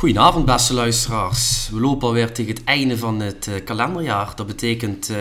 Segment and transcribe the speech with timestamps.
[0.00, 1.68] Goedenavond, beste luisteraars.
[1.72, 4.32] We lopen alweer tegen het einde van het uh, kalenderjaar.
[4.34, 5.16] Dat betekent, uh,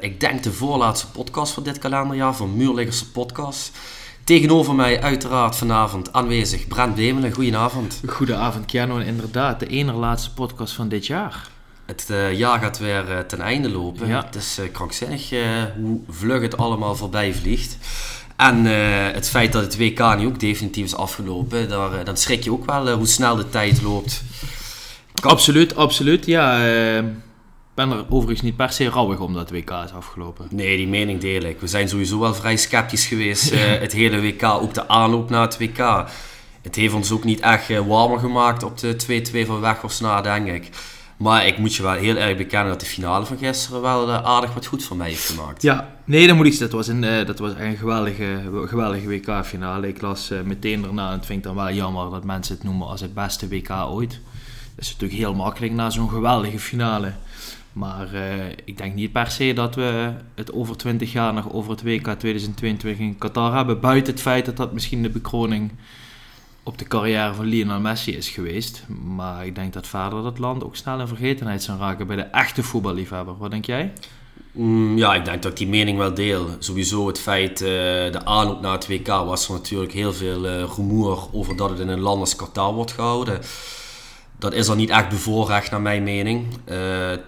[0.00, 3.76] ik denk, de voorlaatste podcast van dit kalenderjaar, van Muurliggerse Podcast.
[4.24, 7.32] Tegenover mij uiteraard vanavond aanwezig Brent Bemelen.
[7.32, 8.00] Goedenavond.
[8.06, 9.04] Goedenavond, Keanu.
[9.04, 11.48] Inderdaad, de ene laatste podcast van dit jaar.
[11.86, 14.06] Het uh, jaar gaat weer ten einde lopen.
[14.06, 14.24] Ja.
[14.24, 15.30] Het is krankzinnig
[15.76, 17.76] hoe vlug het allemaal voorbij vliegt.
[18.38, 18.72] En uh,
[19.12, 22.52] het feit dat het WK nu ook definitief is afgelopen, daar, uh, dan schrik je
[22.52, 24.22] ook wel uh, hoe snel de tijd loopt.
[25.22, 26.26] Absoluut, absoluut.
[26.26, 26.64] Ja,
[26.98, 27.04] ik
[27.74, 30.46] ben er overigens niet per se rouwig om dat WK is afgelopen.
[30.50, 31.60] Nee, die mening deel ik.
[31.60, 35.58] We zijn sowieso wel vrij sceptisch geweest, het hele WK, ook de aanloop naar het
[35.58, 36.08] WK.
[36.62, 40.46] Het heeft ons ook niet echt warmer gemaakt op de 2-2 van Weghorst na, denk
[40.46, 40.70] ik.
[41.18, 44.22] Maar ik moet je wel heel erg bekennen dat de finale van gisteren wel uh,
[44.22, 45.62] aardig wat goed voor mij heeft gemaakt.
[45.62, 46.70] Ja, nee, dat moet ik zeggen.
[46.70, 49.88] Dat was een, uh, dat was een geweldige, geweldige WK-finale.
[49.88, 52.64] Ik las uh, meteen daarna, en het vind ik dan wel jammer dat mensen het
[52.64, 54.10] noemen als het beste WK ooit.
[54.74, 57.12] Dat is natuurlijk heel makkelijk na zo'n geweldige finale.
[57.72, 58.08] Maar
[58.64, 62.02] ik denk niet per se dat we het over 20 jaar nog over het WK
[62.02, 63.80] 2022 in Qatar hebben.
[63.80, 65.70] Buiten het feit dat dat misschien de bekroning
[66.68, 68.82] op de carrière van Lionel Messi is geweest.
[69.04, 72.22] Maar ik denk dat verder dat land ook snel in vergetenheid zou raken bij de
[72.22, 73.36] echte voetballiefhebber.
[73.38, 73.92] Wat denk jij?
[74.52, 76.46] Mm, ja, ik denk dat ik die mening wel deel.
[76.58, 80.62] Sowieso het feit, uh, de aanloop naar het WK was er natuurlijk heel veel uh,
[80.76, 83.40] rumoer over dat het in een land als Qatar wordt gehouden
[84.38, 86.46] dat is al niet echt bevoorrecht naar mijn mening.
[86.68, 86.76] Uh,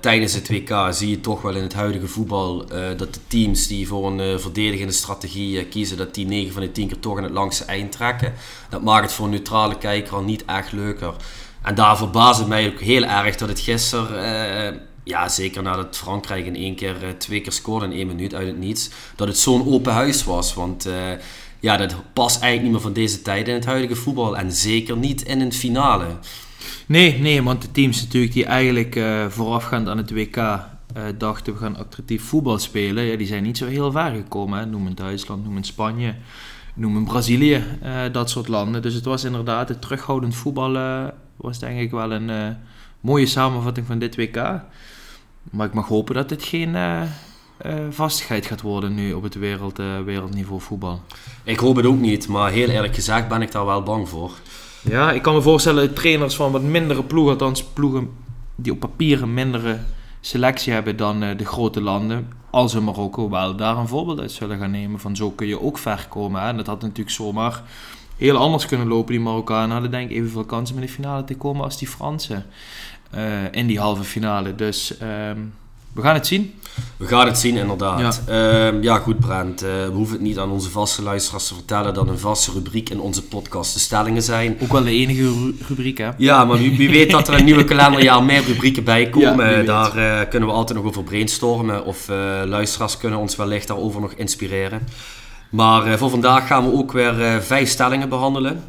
[0.00, 3.66] tijdens het WK zie je toch wel in het huidige voetbal uh, dat de teams
[3.66, 7.16] die voor een uh, verdedigende strategie kiezen, dat die 9 van de 10 keer toch
[7.16, 8.32] aan het langste eind trekken.
[8.68, 11.14] Dat maakt het voor een neutrale kijker al niet echt leuker.
[11.62, 16.46] En daar verbaast het mij ook heel erg dat het gisteren, ja zeker nadat Frankrijk
[16.46, 19.66] in één keer twee keer scoorde in één minuut uit het niets, dat het zo'n
[19.66, 20.54] open huis was.
[20.54, 20.88] Want
[21.60, 24.96] ja, dat past eigenlijk niet meer van deze tijd in het huidige voetbal en zeker
[24.96, 26.06] niet in een finale.
[26.86, 30.62] Nee, nee, want de teams natuurlijk die eigenlijk uh, voorafgaand aan het WK eh,
[31.18, 34.58] dachten we gaan attractief voetbal spelen, ja, die zijn niet zo heel ver gekomen.
[34.58, 34.66] Hè.
[34.66, 36.14] Noem Duitsland, noem Spanje,
[36.74, 38.82] noem Brazilië, uh, dat soort landen.
[38.82, 40.72] Dus het was inderdaad, het terughoudend voetbal
[41.36, 42.56] was denk ik wel een
[43.00, 44.36] mooie samenvatting van dit WK.
[45.50, 46.76] Maar ik mag hopen dat dit geen
[47.90, 51.02] vastigheid gaat worden nu op het wereld, wereldniveau voetbal.
[51.44, 54.32] Ik hoop het ook niet, maar heel eerlijk gezegd ben ik daar wel bang voor.
[54.82, 58.10] Ja, ik kan me voorstellen, trainers van wat mindere ploegen, althans ploegen
[58.54, 59.78] die op papier een mindere
[60.20, 64.32] selectie hebben dan uh, de grote landen, als in Marokko wel daar een voorbeeld uit
[64.32, 65.00] zullen gaan nemen.
[65.00, 66.42] Van zo kun je ook ver komen.
[66.42, 67.62] En dat had natuurlijk zomaar
[68.16, 69.12] heel anders kunnen lopen.
[69.12, 71.88] Die Marokkanen hadden denk ik evenveel kansen om in de finale te komen als die
[71.88, 72.46] Fransen
[73.14, 74.54] uh, in die halve finale.
[74.54, 74.94] Dus...
[75.02, 75.52] Um,
[75.92, 76.54] we gaan het zien.
[76.96, 78.22] We gaan het zien, inderdaad.
[78.26, 79.62] Ja, uh, ja goed, Brent.
[79.62, 82.90] Uh, we hoeven het niet aan onze vaste luisteraars te vertellen dat een vaste rubriek
[82.90, 84.56] in onze podcast de stellingen zijn.
[84.62, 86.08] Ook wel de enige rubriek, hè?
[86.16, 89.50] Ja, maar wie, wie weet dat er een nieuwe kalenderjaar meer rubrieken bij komen.
[89.50, 91.84] Ja, Daar uh, kunnen we altijd nog over brainstormen.
[91.84, 92.08] Of
[92.44, 94.86] luisteraars kunnen ons wellicht daarover nog inspireren.
[95.50, 98.64] Maar voor vandaag gaan we ook weer vijf stellingen behandelen.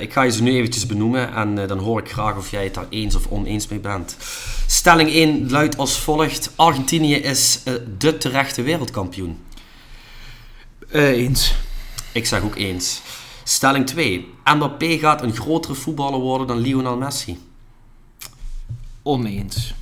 [0.00, 2.74] ik ga je ze nu eventjes benoemen en dan hoor ik graag of jij het
[2.74, 4.16] daar eens of oneens mee bent.
[4.66, 7.62] Stelling 1 luidt als volgt: Argentinië is
[7.98, 9.38] de terechte wereldkampioen.
[10.90, 11.54] Eens.
[12.12, 13.00] Ik zeg ook eens.
[13.44, 14.28] Stelling 2.
[14.44, 17.38] Mbappé gaat een grotere voetballer worden dan Lionel Messi.
[19.02, 19.74] Oneens.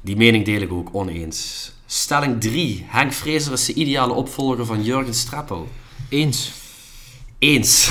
[0.00, 1.72] Die mening deel ik ook, oneens.
[1.86, 2.84] Stelling 3.
[2.88, 5.68] Henk Vrezer is de ideale opvolger van Jurgen Streppel.
[6.08, 6.52] Eens.
[7.38, 7.90] Eens.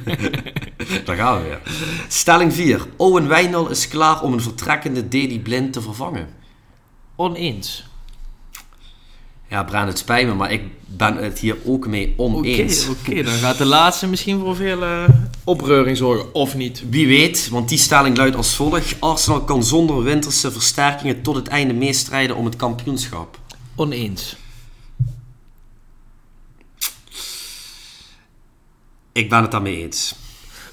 [1.04, 1.60] Daar gaan we weer.
[2.08, 2.86] Stelling 4.
[2.96, 6.28] Owen Wijnal is klaar om een vertrekkende Deli Blind te vervangen.
[7.16, 7.84] Oneens.
[9.48, 12.88] Ja, Brand, het spijt me, maar ik ben het hier ook mee oneens.
[12.88, 15.08] Oké, okay, dan gaat de laatste misschien voor veel uh,
[15.44, 16.82] opreuring zorgen, of niet?
[16.90, 19.00] Wie weet, want die stelling luidt als volgt.
[19.00, 23.38] Arsenal kan zonder winterse versterkingen tot het einde meestrijden om het kampioenschap.
[23.74, 24.36] Oneens.
[29.12, 30.14] Ik ben het daarmee eens.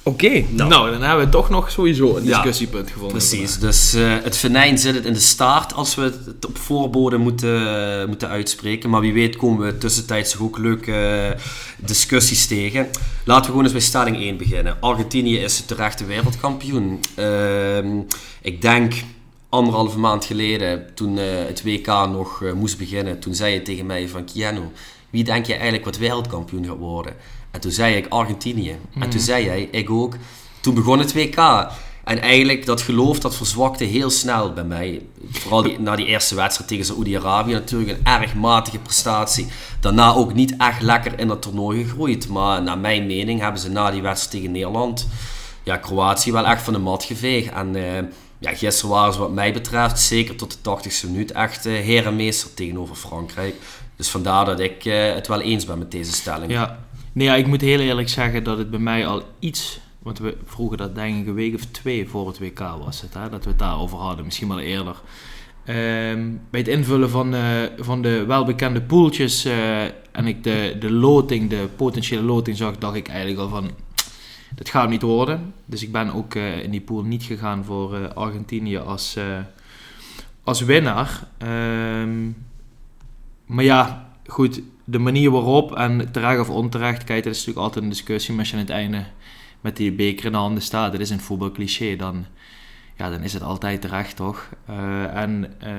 [0.06, 0.70] Oké, nou.
[0.70, 0.92] nou.
[0.92, 3.18] dan hebben we toch nog sowieso een discussiepunt gevonden.
[3.18, 7.18] Precies, dus uh, het venijn zit het in de staart als we het op voorbode
[7.18, 7.62] moeten,
[8.02, 8.90] uh, moeten uitspreken.
[8.90, 11.42] Maar wie weet komen we tussentijds ook leuke uh,
[11.78, 12.88] discussies tegen.
[13.26, 14.78] Laten we gewoon eens bij stelling 1 beginnen.
[14.80, 17.00] Argentinië is het terechte wereldkampioen.
[17.16, 18.00] Ehm,
[18.42, 18.94] ik denk
[19.50, 24.26] anderhalve maand geleden, toen het WK nog moest beginnen, toen zei je tegen mij van
[24.26, 24.72] Kiano,
[25.10, 27.16] wie denk je eigenlijk wat wereldkampioen gaat worden?
[27.54, 28.72] En toen zei ik Argentinië.
[28.72, 29.20] En toen mhm.
[29.20, 30.16] zei jij, ik ook.
[30.62, 31.38] Toen begon het WK.
[32.04, 35.02] En eigenlijk, dat geloof, dat verzwakte heel snel bij mij.
[35.32, 39.48] Vooral die, na die eerste wedstrijd tegen Saoedi-Arabië natuurlijk een erg matige prestatie.
[39.80, 42.28] Daarna ook niet echt lekker in dat toernooi gegroeid.
[42.28, 45.08] Maar naar mijn mening hebben ze na die wedstrijd tegen Nederland...
[45.64, 47.54] ja, Kroatië wel echt van de mat geveegd.
[47.54, 47.76] En
[48.40, 52.54] ja, gisteren waren ze wat mij betreft, zeker tot de 80ste minuut, echt uh, herenmeester
[52.54, 53.56] tegenover Frankrijk.
[53.96, 56.52] Dus vandaar dat ik het wel eens ben met deze stelling.
[56.52, 56.80] Ja,
[57.14, 60.38] nee, ja, ik moet heel eerlijk zeggen dat het bij mij al iets want we
[60.46, 63.44] vroegen dat denk ik een week of twee voor het WK was het, hè, dat
[63.44, 65.02] we het daarover hadden, misschien wel eerder.
[65.66, 70.92] Ehm, bij het invullen van, uh, van de welbekende poeltjes uh, en ik de, de
[70.92, 73.72] loting, de potentiële loting zag, dacht ik eigenlijk al van,
[74.56, 75.54] dat gaat niet worden.
[75.66, 79.18] Dus ik ben ook uh, in die pool niet gegaan voor Argentinië als,
[80.44, 81.28] als winnaar.
[81.44, 82.36] Um,
[83.46, 87.84] maar ja, goed, de manier waarop en terecht of onterecht, kijk, dat is natuurlijk altijd
[87.84, 89.06] een discussie, maar als je aan het einde
[89.62, 92.26] met die beker in de handen staat, dat is een voetbalcliché, dan,
[92.98, 94.50] ja, dan is het altijd terecht, toch?
[94.70, 95.70] Uh, en uh,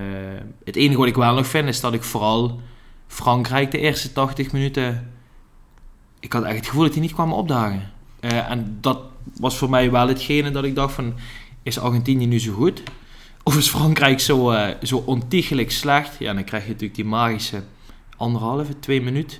[0.64, 2.60] het enige wat ik wel nog vind, is dat ik vooral
[3.06, 5.12] Frankrijk de eerste 80 minuten...
[6.20, 7.92] Ik had echt het gevoel dat die niet kwamen opdagen.
[8.20, 9.00] Uh, en dat
[9.40, 11.14] was voor mij wel hetgene dat ik dacht van...
[11.62, 12.82] Is Argentinië nu zo goed?
[13.42, 16.16] Of is Frankrijk zo, zo ontiegelijk slecht?
[16.18, 17.62] Ja, dan krijg je natuurlijk die magische
[18.16, 19.38] anderhalve, twee minuten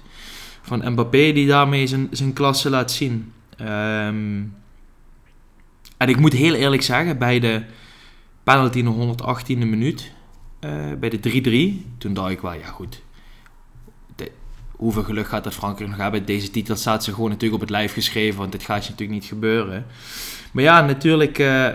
[0.63, 3.33] van Mbappé die daarmee zijn, zijn klasse laat zien.
[3.61, 4.55] Um,
[5.97, 7.63] en ik moet heel eerlijk zeggen, bij de
[8.45, 10.13] penalty in de 118e minuut,
[10.61, 13.03] uh, bij de 3-3, toen dacht ik wel, ja goed,
[14.17, 14.31] de,
[14.71, 16.25] hoeveel geluk gaat dat Frankrijk nog hebben?
[16.25, 19.21] Deze titel staat ze gewoon natuurlijk op het lijf geschreven, want dit gaat je natuurlijk
[19.21, 19.87] niet gebeuren.
[20.53, 21.73] Maar ja, natuurlijk uh, uh,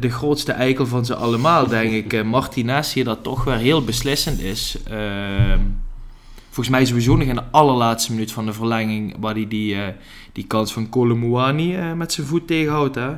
[0.00, 4.40] de grootste eikel van ze allemaal, denk ik, Martinez, hier dat toch weer heel beslissend
[4.40, 4.76] is.
[4.84, 5.60] Ehm,
[6.54, 9.82] volgens mij sowieso nog in de allerlaatste minuut van de verlenging, waar hij die, uh,
[10.32, 12.94] die kans van Colomouani uh, met zijn voet tegenhoudt.
[12.94, 13.12] Hè.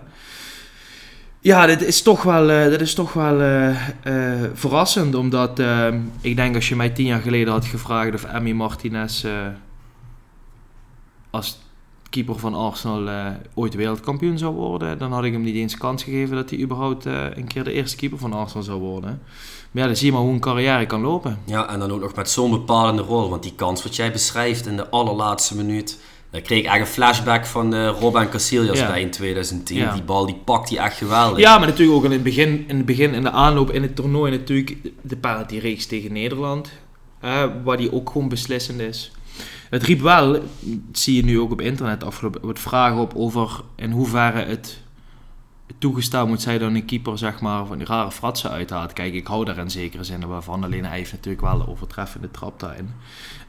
[1.41, 3.75] Ja, dit is toch wel, uh, is toch wel
[4.55, 5.61] verrassend, omdat
[6.21, 9.27] ik denk als je mij tien jaar geleden had gevraagd of Emmy Martinez
[11.31, 11.59] als
[12.11, 16.37] keeper van Arsenal ooit wereldkampioen zou worden, dan had ik hem niet eens kans gegeven
[16.37, 19.21] dat hij überhaupt een keer de eerste keeper van Arsenal zou worden.
[19.77, 21.39] Maar ja, dan zie je maar hoe een carrière kan lopen.
[21.45, 23.29] Ja, en dan ook nog met zo'n bepalende rol.
[23.29, 25.99] Want die kans wat jij beschrijft in de allerlaatste minuut...
[26.31, 29.93] Daar kreeg ik echt een flashback van uh, Robin Casillas bij in 2010.
[29.93, 31.39] Die bal die pakt hij echt geweldig.
[31.39, 33.97] Ja, maar natuurlijk ook in het begin, in, het begin, in de aanloop in het
[33.97, 36.71] toernooi natuurlijk de penalty reeks tegen Nederland.
[37.25, 39.13] Uh, waar die ook gewoon beslissend is.
[39.71, 40.43] Het riep wel,
[40.93, 44.79] zie je nu ook op internet afgelopen, wat vragen op over in hoeverre het
[45.79, 48.93] toegestaan moet zijn dat een keeper zeg maar, van die rare fratsen uithaalt.
[48.93, 50.65] Kijk, ik hou daar in zekere zin waarvan.
[50.65, 52.91] Alleen hij heeft natuurlijk wel een overtreffende trap daarin.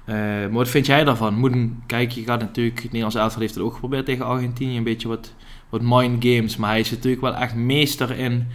[0.06, 1.34] Uh, maar wat vind jij daarvan?
[1.34, 2.76] Moet een, kijk, je gaat natuurlijk...
[2.76, 4.78] Het Nederlands elftal heeft het ook geprobeerd tegen Argentinië.
[4.78, 5.34] Een beetje wat,
[5.70, 6.58] wat mind games.
[6.58, 8.48] Maar hij is natuurlijk wel echt meester in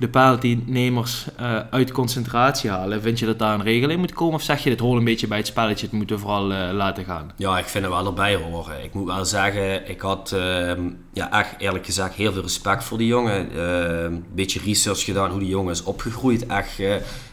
[0.00, 3.02] de penaltynemers uh, uit concentratie halen.
[3.02, 4.34] Vind je dat daar een regel in moet komen?
[4.34, 7.04] Of zeg je dit hoort een beetje bij het spelletje, het moeten vooral uh, laten
[7.04, 7.32] gaan?
[7.36, 8.84] Ja, ik vind het wel erbij horen.
[8.84, 10.72] Ik moet wel zeggen, ik had uh,
[11.12, 13.50] ja, echt eerlijk gezegd heel veel respect voor die jongen.
[13.50, 16.46] Ehm, een beetje research gedaan hoe die jongen is opgegroeid.
[16.46, 16.80] Echt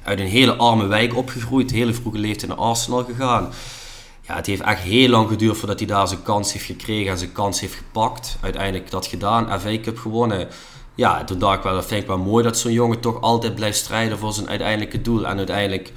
[0.03, 1.71] uit een hele arme wijk opgegroeid.
[1.71, 3.49] Hele vroege leeftijd naar Arsenal gegaan.
[4.21, 7.17] Ja, het heeft echt heel lang geduurd voordat hij daar zijn kans heeft gekregen en
[7.17, 8.37] zijn kans heeft gepakt.
[8.41, 10.47] Uiteindelijk dat gedaan, FA Cup gewonnen
[10.97, 13.55] ja, toen dacht ik wel, dat vind ik wel mooi dat zo'n jongen toch altijd
[13.55, 15.27] blijft strijden voor zijn uiteindelijke doel.
[15.27, 15.91] En uiteindelijk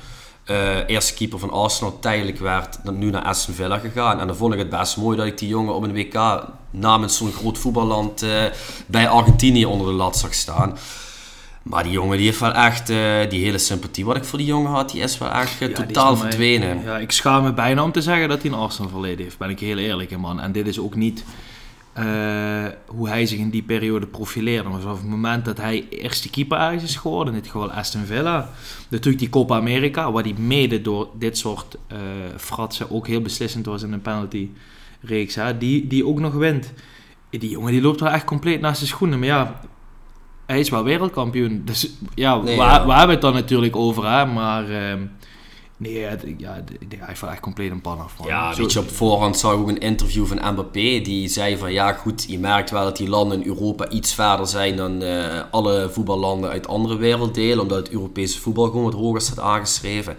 [0.47, 4.20] uh, eerste keeper van Arsenal tijdelijk werd, dan nu naar Aston Villa gegaan.
[4.20, 7.17] En dan vond ik het best mooi dat ik die jongen op een WK namens
[7.17, 8.44] zo'n groot voetballand uh,
[8.87, 10.79] bij Argentinië onder de lat zag staan.
[11.62, 12.97] Maar die jongen die heeft wel echt, uh,
[13.28, 16.16] die hele sympathie wat ik voor die jongen had, die is wel echt ja, totaal
[16.16, 16.83] verdwenen.
[16.83, 19.50] Ja, ik schaam me bijna om te zeggen dat hij een Arsenal verleden heeft, ben
[19.50, 20.40] ik heel eerlijk in man.
[20.40, 21.25] En dit is ook niet
[22.00, 24.69] uh, hoe hij zich in die periode profileerde.
[24.69, 28.50] Maar vanaf het moment dat hij eerste keeper is geworden, in dit geval Aston Villa,
[28.88, 31.99] natuurlijk die Copa America, waar hij mede door dit soort uh,
[32.37, 34.49] fratsen ook heel beslissend was in een penalty
[35.00, 36.73] reeks, hè, die, die ook nog wint.
[37.30, 39.19] Die jongen die loopt wel echt compleet naast zijn schoenen.
[39.19, 39.61] Maar ja,
[40.47, 41.62] hij is wel wereldkampioen.
[41.64, 42.87] Dus ja, nee, waar, ja.
[42.87, 44.71] we hebben het dan natuurlijk over, hè, maar...
[44.71, 44.95] Uh,
[45.81, 46.01] Nee,
[46.39, 48.19] ja, hij heeft echt compleet een pan af.
[48.19, 48.27] Man.
[48.27, 51.01] Ja, Zo, weet je, op voorhand zag ik ook een interview van Mbappé.
[51.01, 54.47] Die zei van, ja goed, je merkt wel dat die landen in Europa iets verder
[54.47, 57.61] zijn dan uh, alle voetballanden uit andere werelddelen.
[57.61, 60.17] Omdat het Europese voetbal gewoon wat hoger staat aangeschreven.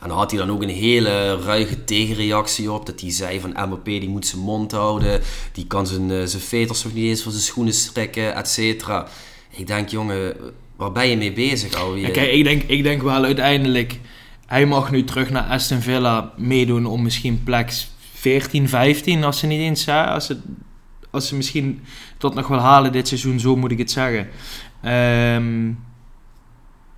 [0.00, 2.86] En dan had hij dan ook een hele ruige tegenreactie op.
[2.86, 5.20] Dat hij zei van Mbappé die moet zijn mond houden.
[5.52, 9.08] Die kan zijn, uh, zijn veters nog niet eens voor zijn schoenen strikken, et cetera.
[9.50, 10.36] Ik denk, jongen,
[10.76, 12.06] waar ben je mee bezig alweer?
[12.06, 13.98] Ja, kijk, ik denk, ik denk wel uiteindelijk
[14.46, 17.72] hij mag nu terug naar Aston Villa meedoen om misschien plek
[18.12, 20.40] 14, 15, als ze niet eens, hè, als ze,
[21.10, 21.82] als ze misschien
[22.18, 24.28] tot nog wel halen dit seizoen, zo moet ik het zeggen.
[24.84, 25.78] Um,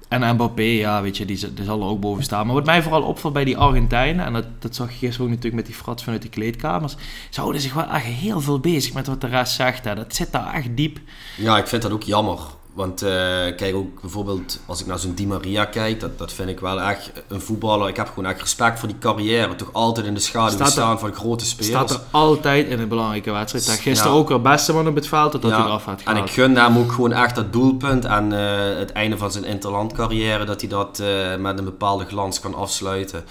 [0.08, 2.46] En Mbappé, ja, weet je, die, die zal er ook boven staan.
[2.46, 5.28] Maar wat mij vooral opvalt bij die Argentijnen, en dat, dat zag je gisteren ook
[5.28, 6.96] natuurlijk met die frats vanuit de kleedkamers,
[7.30, 9.84] ze houden zich wel echt heel veel bezig met wat de rest zegt.
[9.84, 10.98] Dat zit daar echt diep.
[11.36, 12.38] Ja, ik vind dat ook jammer.
[12.76, 13.08] Want uh,
[13.56, 16.80] kijk ook bijvoorbeeld als ik naar zo'n Di Maria kijk, dat, dat vind ik wel
[16.80, 17.88] echt een voetballer.
[17.88, 19.54] Ik heb gewoon echt respect voor die carrière.
[19.54, 21.74] Toch altijd in de schaduw staan van grote spelers.
[21.74, 23.66] Staat er altijd in een belangrijke wedstrijd.
[23.66, 25.48] Dat gisteren ook al beste man op het veld dat ja.
[25.48, 26.18] hij eraf had gehaald.
[26.18, 28.38] En ik gun hem ook gewoon echt dat doelpunt en uh,
[28.78, 32.54] het einde van zijn interland carrière dat hij dat uh, met een bepaalde glans kan
[32.54, 33.24] afsluiten.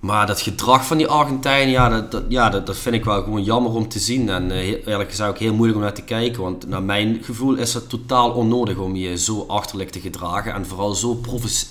[0.00, 1.72] Maar dat gedrag van die Argentijnen,
[2.28, 4.28] ja, dat, dat, vind ik wel gewoon jammer om te zien.
[4.28, 6.42] En uh, eerlijk gezegd ook heel moeilijk om naar te kijken.
[6.42, 10.54] Want naar mijn gevoel is het totaal onnodig om je zo achterlijk te gedragen.
[10.54, 11.20] En vooral zo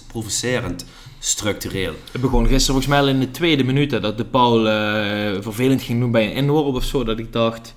[0.07, 0.85] provocerend
[1.19, 1.93] structureel.
[2.11, 4.71] Het begon gisteren volgens mij al in de tweede minuut dat de Paul uh,
[5.41, 7.03] vervelend ging doen bij een inworp of zo.
[7.03, 7.75] Dat ik dacht,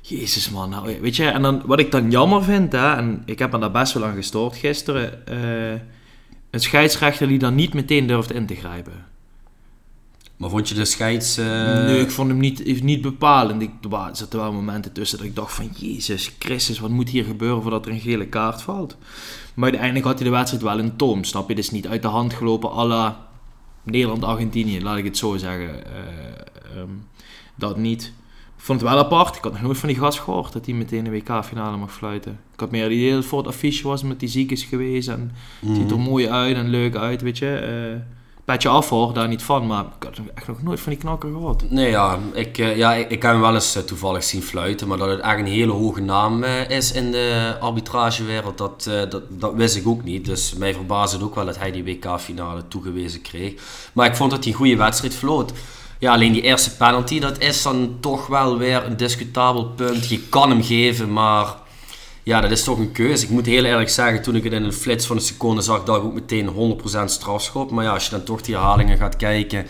[0.00, 1.24] jezus man, nou, weet je.
[1.24, 4.04] En dan, wat ik dan jammer vind, hè, en ik heb me daar best wel
[4.04, 5.22] aan gestoord gisteren.
[5.30, 5.80] Uh,
[6.50, 9.06] een scheidsrechter die dan niet meteen durft in te grijpen.
[10.38, 11.38] Maar vond je de scheids...
[11.38, 11.46] Uh...
[11.84, 13.62] Nee, ik vond hem niet, niet bepalend.
[13.62, 15.70] Ik, er zaten wel momenten tussen dat ik dacht van...
[15.76, 18.96] Jezus Christus, wat moet hier gebeuren voordat er een gele kaart valt?
[19.54, 21.54] Maar uiteindelijk had hij de wedstrijd wel in toom, snap je?
[21.54, 23.28] Dus niet uit de hand gelopen à la
[23.82, 25.68] Nederland-Argentinië, laat ik het zo zeggen.
[25.68, 27.06] Uh, um,
[27.54, 28.12] dat niet.
[28.56, 29.36] Ik vond het wel apart.
[29.36, 32.38] Ik had nog nooit van die gast gehoord dat hij meteen de WK-finale mag fluiten.
[32.52, 34.64] Ik had meer het idee dat het voor het affiche was met die ziek is
[34.64, 35.08] geweest.
[35.08, 35.32] En
[35.66, 36.08] het ziet er mhm.
[36.08, 37.94] mooi uit en leuk uit, weet je.
[37.94, 38.17] Uh,
[38.48, 39.66] petje af hoor, daar niet van.
[39.66, 41.70] Maar ik had echt nog nooit van die knakker gehoord.
[41.70, 44.88] Nee, ja, ik, uh, ja, ik, ik, heb hem wel eens uh, toevallig zien fluiten.
[44.88, 49.22] Maar dat het echt een hele hoge naam uh, is in de arbitragewereld, dat, dat,
[49.28, 50.24] dat wist ik ook niet.
[50.24, 53.52] Dus mij verbaasde het ook wel dat hij die WK-finale toegewezen kreeg.
[53.92, 55.52] Maar ik vond dat hij een goede wedstrijd vloot.
[55.98, 60.08] Ja, alleen die eerste penalty, dat is dan toch wel weer een discutabel punt.
[60.08, 61.54] Je kan hem geven, maar
[62.28, 63.24] ja, dat is toch een keuze.
[63.24, 65.84] Ik moet heel eerlijk zeggen, toen ik het in een flits van een seconde zag,
[65.84, 67.70] dacht ik ook meteen 100% strafschop.
[67.70, 69.66] Maar ja, als je dan toch die herhalingen gaat kijken,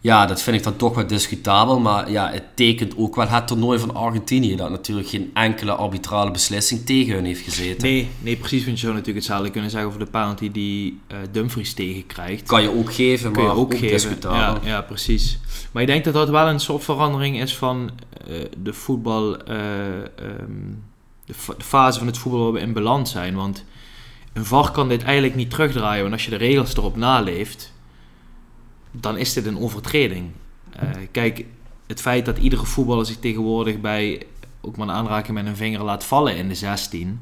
[0.00, 1.78] ja, dat vind ik dan toch wat discutabel.
[1.78, 6.30] Maar ja, het tekent ook wel het toernooi van Argentinië, dat natuurlijk geen enkele arbitrale
[6.30, 7.82] beslissing tegen hun heeft gezeten.
[7.82, 8.64] Nee, nee precies.
[8.64, 12.46] Want je zou natuurlijk hetzelfde kunnen zeggen over de penalty die uh, Dumfries tegenkrijgt.
[12.46, 13.88] Kan je ook geven, maar je ook, ook geven.
[13.88, 14.38] discutabel.
[14.38, 15.38] Ja, ja, precies.
[15.72, 17.90] Maar ik denk dat dat wel een soort verandering is van
[18.28, 19.50] uh, de voetbal...
[19.50, 19.56] Uh,
[20.40, 20.88] um,
[21.56, 23.34] de, fase van het voetbal waar we in balans zijn.
[23.34, 23.64] Want
[24.32, 26.00] een VAR kan dit eigenlijk niet terugdraaien.
[26.02, 27.72] Want als je de regels erop naleeft,
[28.90, 30.30] dan is dit een overtreding.
[30.82, 31.44] Uh, kijk,
[31.86, 34.26] het feit dat iedere voetballer zich tegenwoordig bij
[34.60, 37.20] ook maar een aanraking met een vinger laat vallen in de 16.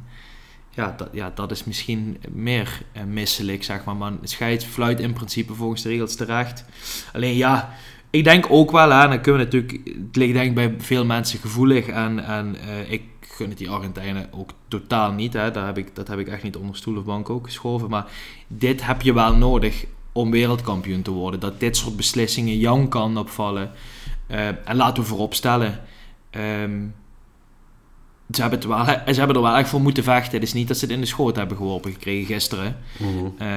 [0.70, 3.96] Ja, dat, ja, dat is misschien meer uh, misselijk, zeg maar.
[3.96, 6.64] Maar scheids fluit in principe volgens de regels terecht.
[7.12, 7.74] Alleen ja,
[8.10, 11.04] ik denk ook wel, hè, dan kunnen we natuurlijk, het ligt denk ik bij veel
[11.04, 11.86] mensen gevoelig.
[11.86, 15.32] En, en uh, ik gun het die Argentijnen ook totaal niet.
[15.32, 15.50] Hè.
[15.50, 17.90] Daar heb ik, dat heb ik echt niet onder stoel of bank ook geschoven.
[17.90, 18.06] Maar
[18.46, 21.40] dit heb je wel nodig om wereldkampioen te worden.
[21.40, 23.70] Dat dit soort beslissingen jou kan opvallen.
[24.30, 25.80] Uh, en laten we vooropstellen.
[26.30, 26.94] Um,
[28.30, 30.32] ze hebben, het wel, ze hebben er wel echt voor moeten vechten.
[30.32, 32.76] Het is niet dat ze het in de schoot hebben geworpen gekregen gisteren.
[32.98, 33.24] Mm -hmm.
[33.26, 33.48] uh,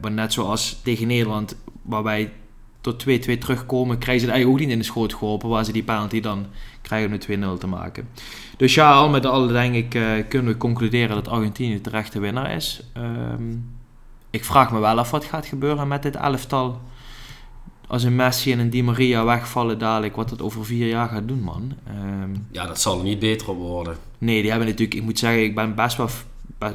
[0.00, 2.32] maar net zoals tegen Nederland, waar wij
[2.80, 5.72] tot 2-2 terugkomen, krijgen ze het eigenlijk ook niet in de schoot geholpen, waar ze
[5.72, 6.46] die penalty dan
[6.82, 8.08] krijgen om 2-0 te maken.
[8.56, 12.20] Dus ja, al met al denk ik uh, kunnen we concluderen dat Argentinië de terechte
[12.20, 12.82] winnaar is.
[12.96, 13.76] Um,
[14.30, 16.80] ik vraag me wel af wat gaat gebeuren met dit elftal.
[17.86, 21.28] Als een Messi en een Di Maria wegvallen dadelijk, wat dat over vier jaar gaat
[21.28, 21.72] doen, man.
[21.88, 23.96] Um, ja, dat zal er niet beter op worden.
[24.18, 26.08] Nee, die hebben natuurlijk, ik moet zeggen, ik ben best wel,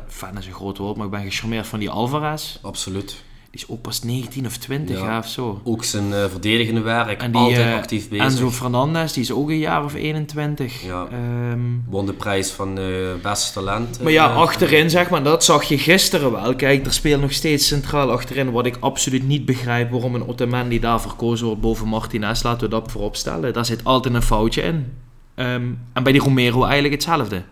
[0.07, 2.57] fan is een groot woord, maar ik ben gecharmeerd van die Alvarez.
[2.61, 5.61] Absoluut is ook pas 19 of 20 ja, of zo.
[5.63, 8.25] Ook zijn uh, verdedigende werk, en die, altijd uh, actief bezig.
[8.25, 10.83] En zo Fernandes, die is ook een jaar of 21.
[10.83, 11.07] Ja.
[11.51, 13.99] Um, Won de prijs van uh, beste talent.
[14.01, 16.55] Maar ja, achterin zeg maar, dat zag je gisteren wel.
[16.55, 20.67] Kijk, er speelt nog steeds centraal achterin, wat ik absoluut niet begrijp waarom een Ottoman
[20.67, 23.53] die daar verkozen wordt boven Martinez, laten we dat voorop stellen.
[23.53, 24.93] Daar zit altijd een foutje in.
[25.35, 27.43] Um, en bij die Romero eigenlijk hetzelfde.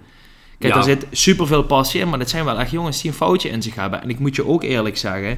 [0.59, 0.79] Kijk, ja.
[0.79, 3.61] er zit superveel passie in, maar het zijn wel echt jongens die een foutje in
[3.61, 4.01] zich hebben.
[4.01, 5.37] En ik moet je ook eerlijk zeggen,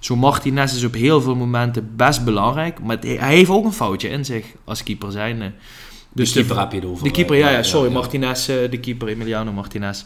[0.00, 2.80] zo Martinez is op heel veel momenten best belangrijk.
[2.82, 5.54] Maar hij heeft ook een foutje in zich als keeper zijn.
[6.12, 7.04] Dus de keeper heb je het over.
[7.04, 7.92] De keeper, ja, ja sorry.
[7.92, 10.04] Martinez, eh, de keeper, Emiliano Martinez.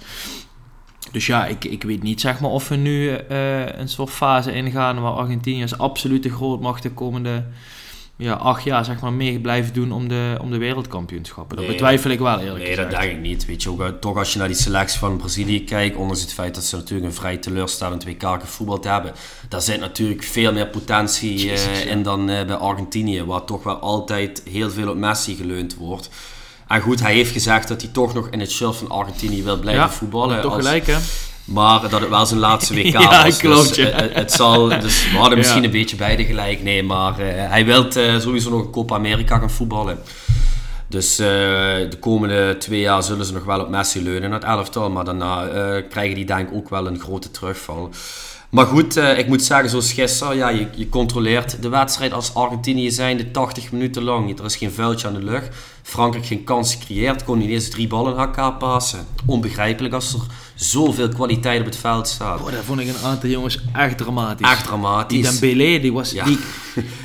[1.13, 4.53] Dus ja, ik, ik weet niet zeg maar, of we nu uh, een soort fase
[4.53, 7.45] ingaan waar Argentinië als absolute grootmacht de komende
[8.17, 11.57] ja, acht jaar zeg maar, mee blijven doen om de, om de wereldkampioenschappen.
[11.57, 12.91] Dat betwijfel ik wel eerlijk Nee, gezegd.
[12.91, 13.47] dat denk ik niet.
[13.47, 16.55] Weet je, ook, toch als je naar die selectie van Brazilië kijkt, ondanks het feit
[16.55, 19.13] dat ze natuurlijk een vrij teleurstellend WK gevoetbald hebben,
[19.49, 23.63] daar zit natuurlijk veel meer potentie Jezus, uh, in dan uh, bij Argentinië, waar toch
[23.63, 26.11] wel altijd heel veel op Messi geleund wordt.
[26.69, 29.59] En goed, hij heeft gezegd dat hij toch nog in het shirt van Argentinië wil
[29.59, 30.41] blijven ja, voetballen.
[30.41, 30.97] Toch als, gelijk, hè?
[31.45, 33.37] Maar dat het wel zijn laatste WK Ja, was.
[33.39, 33.91] klopt, dus, ja.
[33.91, 36.63] eh, het zal, dus we hadden misschien een beetje beide gelijk.
[36.63, 39.99] Nee, maar eh, hij wil eh, sowieso nog een Copa America gaan voetballen.
[40.89, 41.27] Dus eh,
[41.91, 44.91] de komende twee jaar zullen ze nog wel op Messi leunen het elftal.
[44.91, 45.47] Maar daarna
[45.91, 47.91] krijgen die denk ik ook wel een grote terugval.
[48.51, 52.91] Maar goed, ik moet zeggen, zoals gisteren, ja, je, je controleert de wedstrijd als Argentinië
[52.91, 54.39] zijn de 80 minuten lang.
[54.39, 55.57] Er is geen vuiltje aan de lucht.
[55.87, 59.07] Frankrijk geen kansen gecreëerd, kon niet eens drie ballen elkaar passen.
[59.27, 60.21] Onbegrijpelijk als er
[60.55, 62.41] zoveel kwaliteit op het veld staat.
[62.41, 64.47] Oh, daar vond ik een aantal jongens echt dramatisch.
[64.49, 65.31] Echt Die dramatisch.
[65.41, 66.11] Dembélé, die was...
[66.11, 66.25] Ja.
[66.25, 66.39] Die,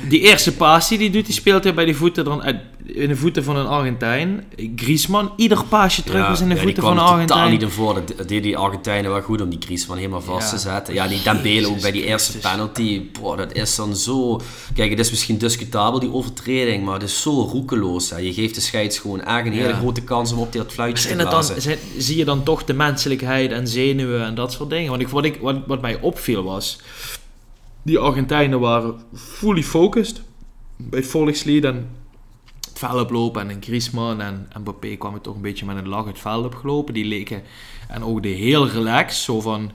[0.08, 2.42] die eerste paas die hij doet, die speelt hij bij die voeten dan
[2.84, 4.44] in de voeten van een Argentijn.
[4.76, 7.42] Griezmann, ieder paasje terug was in de ja, voeten die van een kwam er totaal
[7.42, 7.50] Argentijn.
[7.50, 8.16] niet in voor.
[8.16, 10.56] Dat deed die Argentijnen wel goed om die Griezmann helemaal vast Ja.
[10.56, 10.94] te zetten.
[10.94, 12.50] Ja, die Dembele ook bij die eerste Christus.
[12.50, 13.02] penalty.
[13.20, 14.40] Boah, dat is dan zo...
[14.74, 18.10] Kijk, het is misschien discutabel, die overtreding, maar het is zo roekeloos.
[18.10, 18.16] Hè.
[18.16, 21.16] Je geeft de scheids gewoon echt een hele grote kans om op dat fluitje Zijn
[21.18, 21.62] te dan, blazen.
[21.62, 24.90] zijn- zie je dan toch de menselijkheid en zenuwen en dat soort dingen?
[24.90, 26.78] Want ik, wat, ik, wat, wat mij opviel was...
[27.82, 30.22] Die Argentijnen waren fully focused
[30.76, 31.88] bij volkslied en
[32.68, 33.50] het veld oplopen.
[33.50, 36.94] En Griezmann en Mbappé kwamen toch een beetje met een lach het veld opgelopen.
[36.94, 37.42] Die leken
[37.88, 39.22] en ook de heel relaxed.
[39.22, 39.70] Zo van,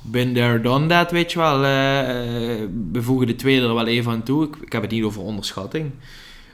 [0.00, 1.54] been there, done that, weet je wel.
[1.54, 4.44] eh, we voegen de tweede er wel even aan toe.
[4.44, 5.90] Ik, ik heb het niet over onderschatting.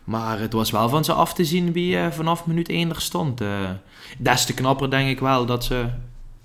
[0.05, 3.01] Maar het was wel van ze af te zien wie eh, vanaf minuut 1 er
[3.01, 3.41] stond.
[3.41, 3.71] eh
[4.19, 5.89] des te knapper denk ik wel dat, ze,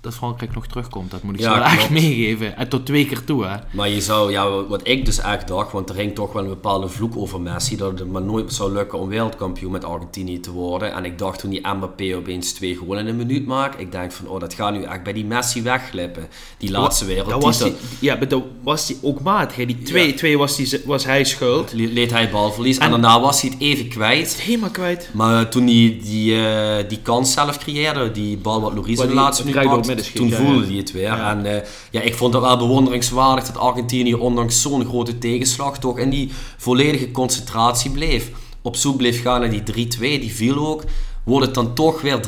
[0.00, 1.10] dat Frankrijk nog terugkomt.
[1.10, 2.56] Dat moet ik Ja, ze wel echt meegeven.
[2.56, 3.56] En tot twee keer toe, hè.
[3.70, 6.48] Maar je zou, ja, wat ik dus echt dacht, want er hing toch wel een
[6.48, 10.50] bepaalde vloek over Messi, dat het maar nooit zou lukken om wereldkampioen met Argentinië te
[10.52, 10.92] worden.
[10.92, 14.12] En ik dacht toen die Mbappé opeens twee goalen in een minuut maakt, ik denk
[14.12, 16.28] van, oh, dat gaat nu echt bij die Messi wegglippen.
[16.58, 17.64] Die laatste wereldtitel.
[17.66, 19.54] die, ja, maar dat was hij ook maat.
[19.54, 19.64] hè.
[19.66, 21.72] Die 2-2 was, die, was hij schuld.
[21.72, 24.34] Le- leed hij balverlies en, En- daarna was hij het even kwijt.
[24.40, 25.10] Helemaal kwijt.
[25.12, 28.96] Maar eh, toen hij die, eh, die kans zelf creëerde, die bal wat Loris in
[29.00, 31.02] de die laatste minuut midden toen voelde hij het weer.
[31.02, 31.30] Ja.
[31.30, 35.98] En eh, ja, ik vond het wel bewonderingswaardig dat Argentinië ondanks zo'n grote tegenslag toch
[35.98, 38.30] in die volledige concentratie bleef.
[38.62, 40.84] Op zoek bleef gaan naar die 3-2, die viel ook.
[41.24, 42.20] Wordt het dan toch weer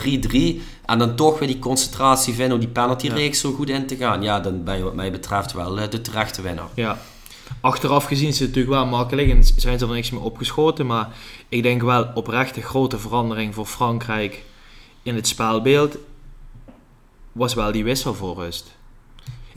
[0.58, 3.96] 3-3 en dan toch weer die concentratie vinden om die penaltyreeks zo goed in te
[3.96, 4.22] gaan.
[4.22, 6.68] Ja, dan ben je wat mij betreft wel eh, de terechte winnaar.
[6.74, 6.98] Ja.
[7.60, 10.86] Achteraf gezien is het natuurlijk wel makkelijk en zijn ze er niks meer opgeschoten.
[10.86, 11.08] Maar
[11.48, 14.44] ik denk wel oprecht een grote verandering voor Frankrijk
[15.02, 15.96] in het spelbeeld
[17.32, 18.78] was wel die wissel voor rust.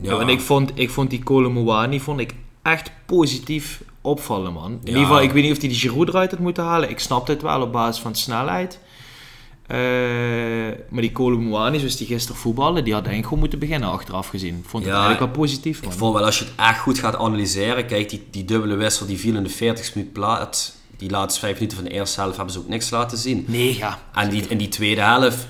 [0.00, 0.18] Ja.
[0.18, 4.70] En ik vond, ik vond die Colomouani vond ik echt positief opvallen, man.
[4.72, 4.86] In Ja.
[4.88, 6.90] ieder geval, ik weet niet of hij die Giroud eruit had moeten halen.
[6.90, 8.78] Ik snapte het wel op basis van snelheid.
[9.66, 9.78] Eh,
[10.90, 14.64] maar die Colomouani, zoals die gisteren voetballen, die had eigenlijk gewoon moeten beginnen achteraf gezien.
[14.66, 15.92] Vond ik Ja, eigenlijk wel positief, Ik man.
[15.92, 19.18] vond wel als je het echt goed gaat analyseren, kijk, die, die dubbele wissel die
[19.18, 20.72] viel in de 40 minuut plaats.
[20.96, 23.44] Die laatste vijf minuten van de eerste helft hebben ze ook niks laten zien.
[23.48, 23.98] Nee, ja.
[24.14, 25.46] En die, in die tweede helft,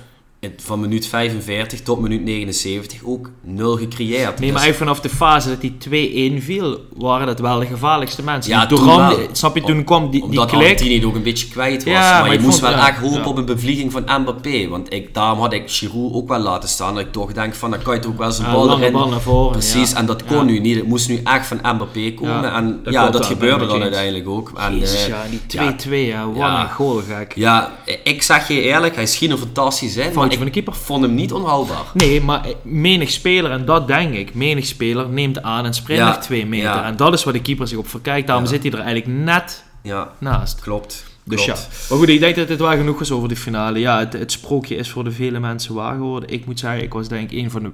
[0.57, 4.39] van minuut 45 tot minuut 79, ook nul gecreëerd.
[4.39, 7.65] Nee, maar Dus- eigenlijk vanaf de fase dat die 2-1 viel, waren dat wel de
[7.65, 8.51] gevaarlijkste mensen.
[8.51, 10.61] Ja, Die toen die- snap je, toen kwam die, die omdat klik.
[10.61, 11.93] Argentinië het ook een beetje kwijt was.
[11.93, 13.25] Ja, maar, maar je moest vond- wel ja, echt hopen ja.
[13.25, 14.67] op een bevlieging van Mbappé.
[14.67, 16.95] Want ik, daarom had ik Giroud ook wel laten staan.
[16.95, 18.91] Dat ik toch denk van, dan kan je toch ook wel zijn bal erin.
[18.91, 20.75] bal naar voren, Precies, en dat kon nu niet.
[20.75, 22.41] Het moest nu echt van Mbappé komen.
[22.41, 24.51] Ja, en dat ja, dat gebeurde dan uiteindelijk ook.
[24.57, 27.33] En, Jezus, eh, ja, die ja, 2-2, ja, wat een goal gek.
[27.35, 30.11] Ja, ik zeg je eerlijk, hij schiet er fantastisch in.
[30.35, 30.73] Ik van de keeper.
[30.73, 31.83] vond hem niet onhoudbaar.
[31.93, 36.07] Nee, maar menig speler, en dat denk ik, menig speler neemt aan en sprint Ja,
[36.07, 36.65] nog 2 meter.
[36.69, 36.83] ja.
[36.85, 38.27] En dat is waar de keeper zich op verkijkt.
[38.27, 40.59] Daarom zit hij er eigenlijk net Ja, naast.
[40.61, 41.05] klopt.
[41.23, 41.59] Dus klopt.
[41.59, 43.79] ja, maar goed, ik denk dat het wel genoeg is over de finale.
[43.79, 46.29] Ja, het, het sprookje is voor de vele mensen waar geworden.
[46.29, 47.71] Ik moet zeggen, ik was denk ik een van de...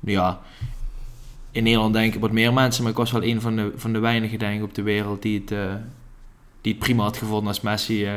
[0.00, 0.40] Ja,
[1.52, 3.92] in Nederland denk ik wat meer mensen, maar ik was wel een van de, van
[3.92, 5.58] de weinigen denk ik op de wereld die het, eh,
[6.60, 8.04] die het prima had gevonden als Messi.
[8.04, 8.12] eh,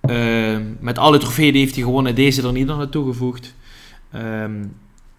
[0.00, 3.54] eh, met alle trofeeën die heeft hij gewonnen, deze er niet aan naartoe gevoegd.
[4.12, 4.60] Ehm,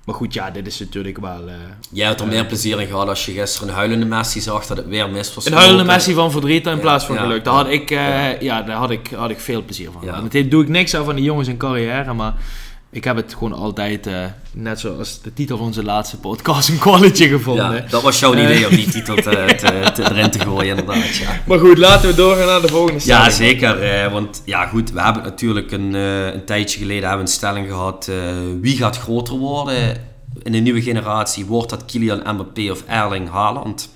[0.06, 1.48] maar goed, ja, dit is natuurlijk wel...
[1.48, 1.54] eh,
[1.92, 2.32] Jij had er Ja.
[2.32, 5.34] meer plezier in gehad als je gisteren een huilende Messi zag dat het weer mis
[5.34, 5.46] was.
[5.46, 5.98] Een huilende gelopen.
[5.98, 7.44] Messi van verdriet in Ja, plaats van ja, geluk.
[7.44, 8.62] Daar had ik, eh, ja.
[8.62, 10.24] daar had ik, had ik veel plezier van.
[10.24, 12.34] Meteen doe ik niks aan van die jongens in carrière, maar
[12.92, 16.78] ik heb het gewoon altijd, eh, net zoals de titel van onze laatste podcast, een
[16.78, 17.74] kwalletje gevonden.
[17.74, 18.44] Ja, dat was jouw Eh.
[18.44, 21.16] idee om die titel te, te, te- erin te gooien, inderdaad.
[21.16, 23.24] Ja, Maar goed, laten we doorgaan naar de volgende stelling.
[23.26, 23.82] ja zeker.
[23.84, 27.68] eh, want ja, goed, we hebben natuurlijk een, eh, een tijdje geleden hebben een stelling
[27.68, 28.08] gehad.
[28.08, 28.16] eh,
[28.62, 29.98] wie gaat groter worden
[30.44, 31.46] in de nieuwe generatie?
[31.46, 33.90] Wordt dat Kylian Mbappé of Erling Haaland?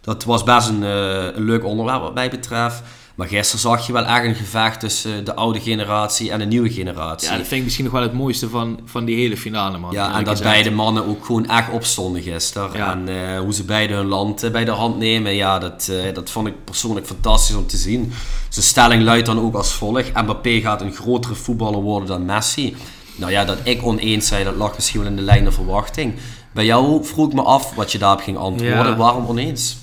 [0.00, 2.82] Dat was best een, eh, een leuk onderwerp wat mij betreft.
[3.14, 6.70] Maar gisteren zag je wel echt een gevecht tussen de oude generatie en de nieuwe
[6.70, 7.30] generatie.
[7.30, 9.92] Ja, dat vind ik misschien nog wel het mooiste van, van die hele finale, man.
[9.92, 10.50] Ja, en dat gezegd.
[10.50, 12.70] beide mannen ook gewoon echt opstonden gisteren.
[12.76, 12.92] Ja.
[12.92, 16.14] En eh, hoe ze beide hun land eh, bij de hand nemen, ja, dat, eh,
[16.14, 18.12] dat vond ik persoonlijk fantastisch om te zien.
[18.48, 20.22] Zijn stelling luidt dan ook als volgt.
[20.22, 22.76] Mbappé gaat een grotere voetballer worden dan Messi.
[23.16, 26.14] Nou ja, dat ik oneens zei, dat lag misschien wel in de lijn de verwachting.
[26.52, 28.86] Bij jou vroeg ik me af wat je daarop ging antwoorden.
[28.86, 28.96] Ja.
[28.96, 29.76] Waarom oneens?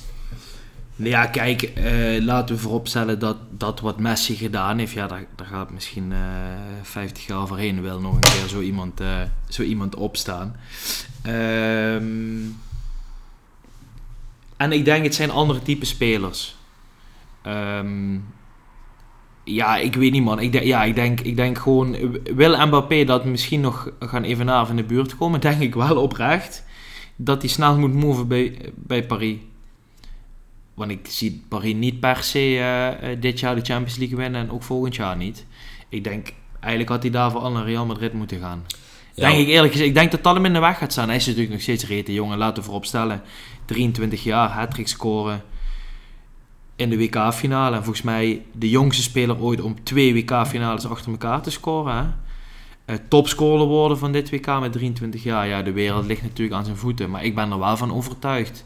[1.03, 5.47] Ja, kijk, eh, laten we vooropstellen dat, dat wat Messi gedaan heeft, ja, daar, daar
[5.47, 6.19] gaat misschien eh
[6.81, 10.55] 50 jaar overheen wel nog een keer zo iemand, eh, zo iemand opstaan.
[11.21, 12.37] Ehm,
[14.57, 16.55] en ik denk het zijn andere type spelers.
[17.41, 18.17] Ehm,
[19.43, 20.39] ja, ik weet niet man.
[20.39, 24.69] Ik ja, ik denk, ik denk gewoon, wil Mbappé dat misschien nog gaan evenaren of
[24.69, 26.63] in de buurt komen, denk ik wel oprecht.
[27.15, 29.37] Dat hij snel moet moven bij, bij Paris.
[30.79, 34.41] Want ik zie Paris niet per se eh, eh, dit jaar de Champions League winnen
[34.41, 35.45] en ook volgend jaar niet.
[35.89, 38.65] Ik denk, eigenlijk had hij daarvoor al naar Real Madrid moeten gaan.
[39.13, 39.27] Ja.
[39.27, 41.07] Denk ik eerlijk gezegd, ik denk dat dat hem in de weg gaat staan.
[41.07, 43.21] Hij is natuurlijk nog steeds rete jongen, laten we vooropstellen.
[43.65, 45.41] 23 jaar, hat scoren
[46.75, 47.75] in de WK-finale.
[47.75, 51.95] En volgens mij de jongste speler ooit om twee WK-finales achter elkaar te scoren.
[51.95, 52.03] Hè?
[52.85, 55.47] Eh, topscorer worden van dit WK met 23 jaar.
[55.47, 57.09] Ja, de wereld ligt natuurlijk aan zijn voeten.
[57.09, 58.65] Maar ik ben er wel van overtuigd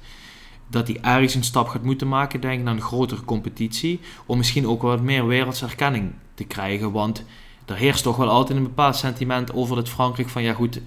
[0.68, 4.00] dat hij ergens een stap gaat moeten maken, denk ik, naar een grotere competitie.
[4.26, 6.92] Om misschien ook wat meer wereldse erkenning te krijgen.
[6.92, 7.24] Want
[7.66, 10.80] er heerst toch wel altijd een bepaald sentiment over het Frankrijk van, ja goed,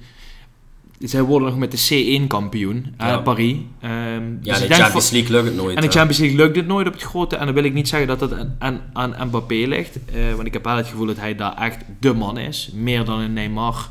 [0.99, 3.19] zij worden nog met de C1 kampioen, eh, Ja.
[3.19, 3.57] Paris.
[3.81, 5.77] Ehm, Ja, dus de Champions League lukt het nooit.
[5.77, 5.89] en de.
[5.91, 7.37] Champions League lukt het nooit op het grote.
[7.37, 9.99] En dan wil ik niet zeggen dat dat aan, aan, aan Mbappé ligt.
[10.05, 12.71] eh, want ik heb wel het gevoel dat hij daar echt de man is.
[12.75, 13.89] Meer dan een Neymar.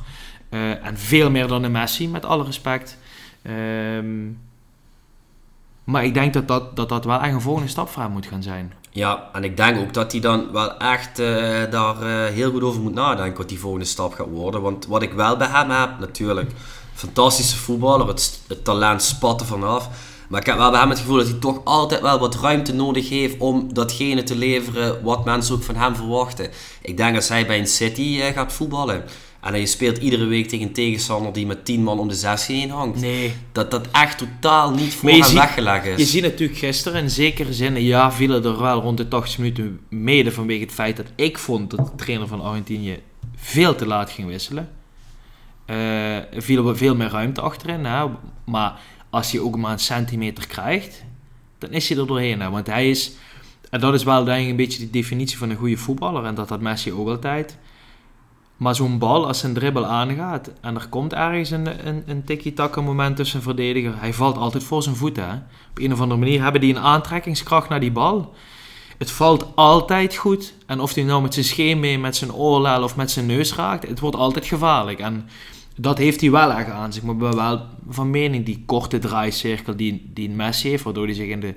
[0.49, 2.97] eh, en veel meer dan een Messi, met alle respect.
[3.41, 4.05] Ehm,
[5.85, 8.25] maar ik denk dat dat, dat dat wel echt een volgende stap voor hem moet
[8.25, 8.73] gaan zijn.
[8.89, 11.27] Ja, en ik denk ook dat hij dan wel echt eh,
[11.71, 14.61] daar eh, heel goed over moet nadenken wat die volgende stap gaat worden.
[14.61, 16.51] Want wat ik wel bij hem heb, natuurlijk,
[16.93, 19.89] fantastische voetballer, het, talent spat er vanaf.
[20.29, 22.73] Maar ik heb wel bij hem het gevoel dat hij toch altijd wel wat ruimte
[22.73, 26.49] nodig heeft om datgene te leveren wat mensen ook van hem verwachten.
[26.81, 29.03] Ik denk als hij bij een City eh, gaat voetballen
[29.53, 32.55] en je speelt iedere week tegen een tegenstander die met 10 man om de 16
[32.55, 33.33] heen hangt, Nee.
[33.51, 35.97] dat dat echt totaal niet voor je hem weggelegd is.
[35.97, 39.79] Je ziet natuurlijk gisteren in zekere zin, ja, vielen er wel rond de 80 minuten
[39.89, 42.99] mede vanwege het feit dat ik vond dat de trainer van Argentinië
[43.35, 44.69] veel te laat ging wisselen.
[46.37, 47.85] Viel er veel meer ruimte achterin.
[47.85, 48.05] Hè?
[48.45, 48.79] Maar
[49.09, 51.03] als hij ook maar een centimeter krijgt,
[51.57, 52.41] dan is hij er doorheen.
[52.41, 52.49] Hè?
[52.49, 53.11] Want hij is,
[53.69, 56.25] en dat is wel denk ik een beetje de definitie van een goede voetballer.
[56.25, 57.57] En dat had Messi ook altijd.
[58.57, 62.81] Maar zo'n bal, als een dribbel aangaat en er komt ergens een, een, een tiki-taka
[62.81, 65.29] moment tussen verdediger, hij valt altijd voor zijn voeten.
[65.29, 65.35] Hè?
[65.69, 68.33] Op een of andere manier hebben die een aantrekkingskracht naar die bal.
[68.97, 70.53] Het valt altijd goed.
[70.65, 73.55] En of hij nou met zijn scheen mee, met zijn oorlel of met zijn neus
[73.55, 74.99] raakt, het wordt altijd gevaarlijk.
[74.99, 75.29] En
[75.77, 77.03] dat heeft hij wel echt aan zich.
[77.03, 81.13] Maar ik ben wel van mening, die korte draaicirkel die, die Messi heeft, waardoor hij
[81.13, 81.55] zich in de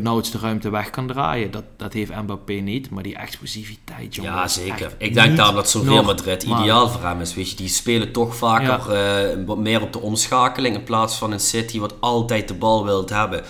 [0.00, 2.90] benauwdste ruimte weg kan draaien, dat, dat heeft Mbappé niet.
[2.90, 4.32] Maar die explosiviteit, jongen.
[4.32, 4.94] Ja, zeker.
[4.98, 6.14] Ik denk daarom dat zo'n Real normaal.
[6.14, 7.34] Madrid ideaal voor hem is.
[7.34, 11.32] Weet je, die spelen toch vaker eh, wat meer op de omschakeling in plaats van
[11.32, 13.42] een City wat altijd de bal wil hebben.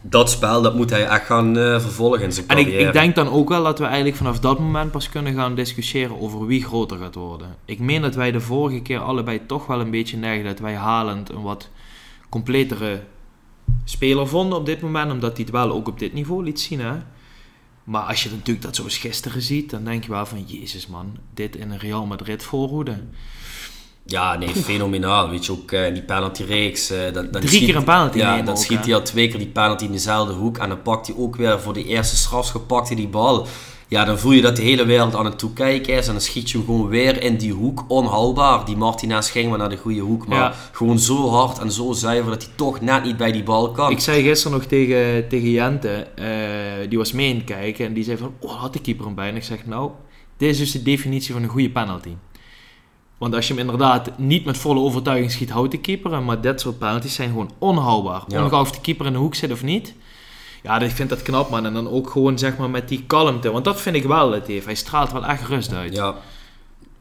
[0.00, 3.14] Dat spel dat moet hij echt gaan eh, vervolgen in zijn En ik, ik denk
[3.14, 6.64] dan ook wel dat we eigenlijk vanaf dat moment pas kunnen gaan discussiëren over wie
[6.64, 7.56] groter gaat worden.
[7.64, 10.74] Ik meen dat wij de vorige keer allebei toch wel een beetje neigden dat wij
[10.74, 11.68] Haaland een wat
[12.28, 13.00] completere
[13.84, 16.80] speler vonden op dit moment, omdat hij het wel ook op dit niveau liet zien.
[16.80, 16.92] Hè?
[17.84, 21.16] Maar als je natuurlijk dat zoals gisteren ziet, dan denk je wel van, jezus man,
[21.34, 23.00] dit in een Real Madrid voorhoede.
[24.06, 25.30] Ja, nee, fenomenaal.
[25.30, 26.90] Weet je, ook eh, die penalty-reeks.
[26.90, 29.28] eh, dan, dan Drie schiet- keer een penalty Ja, dan ook, schiet hij al twee
[29.28, 30.58] keer die penalty in dezelfde hoek.
[30.58, 33.46] En dan pakt hij ook weer voor de eerste strafschop pakt hij die bal.
[33.92, 36.06] Ja, dan voel je dat de hele wereld aan het toekijken is.
[36.06, 37.84] En dan schiet je hem gewoon weer in die hoek.
[37.88, 38.64] Onhaalbaar.
[38.64, 40.26] Die Martinez ging maar naar de goede hoek.
[40.26, 40.54] Maar Ja.
[40.72, 43.90] gewoon zo hard en zo zuiver dat hij toch net niet bij die bal kan.
[43.90, 47.92] Ik zei gisteren nog tegen, tegen Jente, eh, die was mee in het kijken, en
[47.92, 49.28] die zei van, oh, had de keeper hem bij?
[49.28, 49.90] En ik zeg, nou,
[50.36, 52.14] dit is dus de definitie van een goede penalty.
[53.18, 56.24] Want als je hem inderdaad niet met volle overtuiging schiet, houdt de keeper hem.
[56.24, 58.22] Maar dit soort penalties zijn gewoon onhoudbaar.
[58.28, 58.44] Ja.
[58.44, 59.94] Ongeacht of de keeper in de hoek zit of niet.
[60.62, 61.66] Ja, ik vind dat knap, man.
[61.66, 63.50] En dan ook gewoon, zeg maar, met die kalmte.
[63.50, 64.64] Want dat vind ik wel hij heeft.
[64.64, 65.94] Hij straalt wel echt rust uit.
[65.94, 66.14] Ja,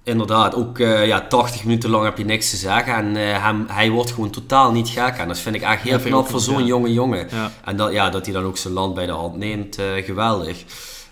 [0.04, 0.56] inderdaad.
[0.56, 2.94] Ook eh, ja, 80 minuten lang heb je niks te zeggen.
[2.94, 5.18] En eh, hem, hij wordt gewoon totaal niet gek.
[5.18, 6.66] En dat vind ik echt heel knap voor zo'n ja.
[6.66, 7.28] jonge jongen.
[7.32, 7.52] Ja.
[7.66, 10.64] En dat, ja, dat hij dan ook zijn land bij de hand neemt, eh, geweldig.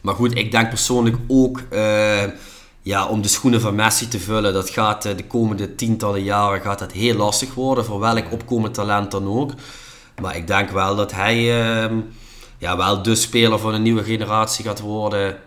[0.02, 1.62] Maar goed, ik denk persoonlijk ook...
[2.82, 6.80] ja, om de schoenen van Messi te vullen, dat gaat de komende tientallen jaren gaat
[6.80, 7.86] dat heel lastig worden.
[7.86, 9.52] Voor welk opkomend talent dan ook.
[10.22, 12.00] Maar ik denk wel dat hij ehm,
[12.60, 15.38] ja, wel de speler van een nieuwe generatie gaat worden.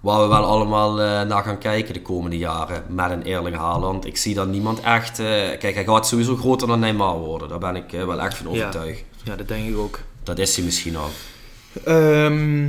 [0.00, 2.84] Waar we wel allemaal eh, naar gaan kijken de komende jaren.
[2.88, 4.06] Met een Erling Haaland.
[4.06, 5.18] Ik zie dan niemand echt...
[5.18, 5.26] eh,
[5.58, 7.48] kijk, hij gaat sowieso groter dan Neymar worden.
[7.48, 9.04] Daar ben ik eh, wel echt van overtuigd.
[9.24, 9.98] ja, dat denk ik ook.
[10.22, 11.08] Dat is hij misschien al.
[11.84, 12.68] Ehm,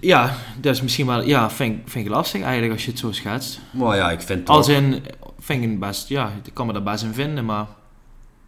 [0.00, 1.22] ja, dat is misschien wel...
[1.22, 3.60] Ja, vind, ik- vind ik lastig eigenlijk als je het zo schetst.
[3.70, 4.56] Maar ja, ik vind toch...
[4.56, 5.02] Als in,
[5.38, 7.66] vind ik best, ja, ik kan me daar best in vinden, maar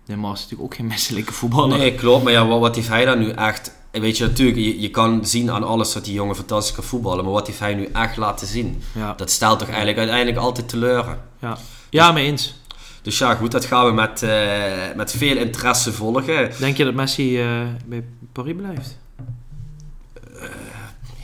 [0.07, 1.79] Neymar is natuurlijk ook geen menselijke voetballer.
[1.79, 2.25] Nee, klopt.
[2.25, 3.81] Maar ja, wat, wat heeft hij dan nu echt...
[3.93, 7.25] Weet je, natuurlijk, je, je kan zien aan alles dat die jongen fantastisch kan voetballen.
[7.25, 8.83] Maar wat heeft hij nu echt laten zien?
[8.95, 11.19] Ja, Dat stelt toch eigenlijk uiteindelijk altijd teleur.
[11.41, 11.59] ja.
[11.91, 12.55] ja mee eens.
[13.03, 16.51] Dus ja, goed, dat gaan we met, eh, met veel interesse volgen.
[16.59, 18.99] Denk je dat Messi eh, bij Paris blijft?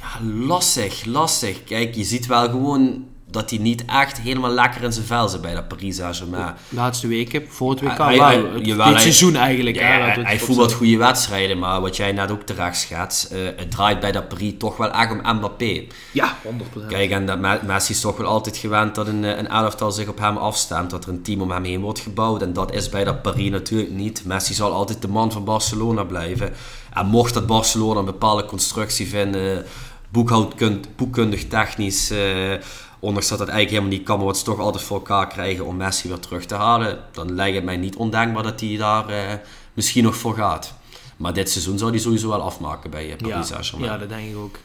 [0.01, 1.65] Ja, lastig, lastig.
[1.65, 5.41] Kijk, je ziet wel gewoon dat hij niet echt helemaal lekker in zijn vel zit
[5.41, 6.55] bij dat Paris Saint-Germain.
[6.69, 8.27] Laatste weken, voor het WK, Hij- wel.
[8.27, 9.77] hij- Het- jawel, dit seizoen eigenlijk.
[9.77, 10.83] Ja, hè, hij, hij voetbalt zijn.
[10.83, 14.53] goede wedstrijden, maar wat jij net ook terecht schetst, eh, het draait bij dat Paris
[14.59, 15.83] toch wel echt om Mbappé.
[16.13, 16.87] Ja, 100%.
[16.89, 19.91] Kijk, en dat Me- Messi is toch wel altijd gewend dat een, eh, een elftal
[19.93, 22.43] zich op hem afstemt, dat er een team om hem heen wordt gebouwd.
[22.43, 24.23] En dat is bij dat Paris natuurlijk niet.
[24.25, 26.53] Messi zal altijd de man van Barcelona blijven.
[26.93, 29.65] En mocht dat Barcelona een bepaalde constructie vinden,
[30.11, 32.53] boekhoudkund, boekkundig technisch, eh,
[32.99, 35.65] ondanks dat dat eigenlijk helemaal niet kan, maar wat ze toch altijd voor elkaar krijgen
[35.67, 39.09] om Messi weer terug te halen, dan lijkt het mij niet ondenkbaar dat hij daar
[39.09, 39.35] eh,
[39.75, 40.75] misschien nog voor gaat.
[41.17, 43.93] Maar dit seizoen zou hij sowieso wel afmaken bij eh, Paris ja, Saint-Germain.
[43.93, 44.57] ja, dat denk ik ook.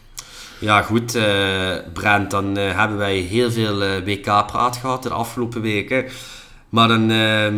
[0.60, 5.62] Ja, goed, eh Brent, dan eh, hebben wij heel veel eh, WK-praat gehad de afgelopen
[5.62, 6.06] weken.
[6.70, 7.56] Maar dan, ehm,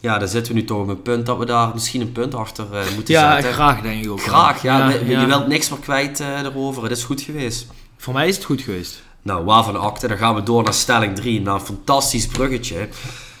[0.00, 2.34] ja, dan zitten we nu toch op een punt dat we daar misschien een punt
[2.34, 3.52] achter moeten Ja, zetten.
[3.52, 4.20] graag denk ik ook.
[4.22, 4.88] Graag, ja.
[4.88, 5.20] Je- ja.
[5.20, 6.82] Je wilt niks meer kwijt erover.
[6.82, 7.66] Het is goed geweest.
[7.96, 9.02] Voor mij is het goed geweest.
[9.26, 10.08] Nou, waarvan akte?
[10.08, 11.40] Dan gaan we door naar stelling 3.
[11.40, 12.88] naar een fantastisch bruggetje.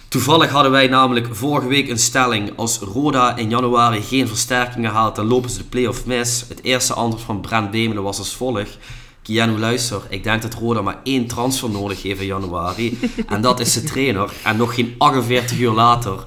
[0.08, 2.52] Toevallig hadden wij namelijk vorige week een stelling.
[2.56, 6.44] Als Roda in januari geen versterkingen haalt, dan lopen ze de play-off mis.
[6.48, 8.78] Het eerste antwoord van Brent Bemelen was als volgt.
[9.22, 10.00] Kianu, luister.
[10.08, 12.98] Ik denk dat Roda maar één transfer nodig heeft in januari.
[13.28, 14.32] En dat is de trainer.
[14.42, 16.24] En nog geen 48 uur later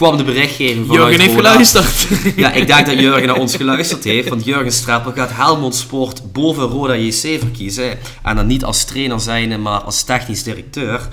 [0.00, 2.08] kwam de berichtgeving vanuit Jurgen heeft geluisterd.
[2.36, 4.28] Ja, ik denk dat Jurgen naar ons geluisterd heeft.
[4.28, 7.98] Want Jurgen Streppel gaat Helmond Sport boven Roda JC verkiezen.
[8.22, 11.08] En dan niet als trainer zijn, maar als technisch directeur.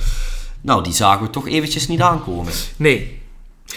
[0.62, 2.54] Nou, die zagen we toch eventjes niet aankomen.
[2.76, 3.19] Nee.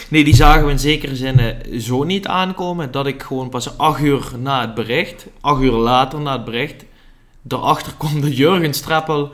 [0.08, 4.00] Nee, die zagen we in zekere zin zo niet aankomen dat ik gewoon pas acht
[4.00, 6.84] uur na het bericht, acht uur later na het bericht,
[7.48, 9.32] erachter kwam dat Jurgen Streppel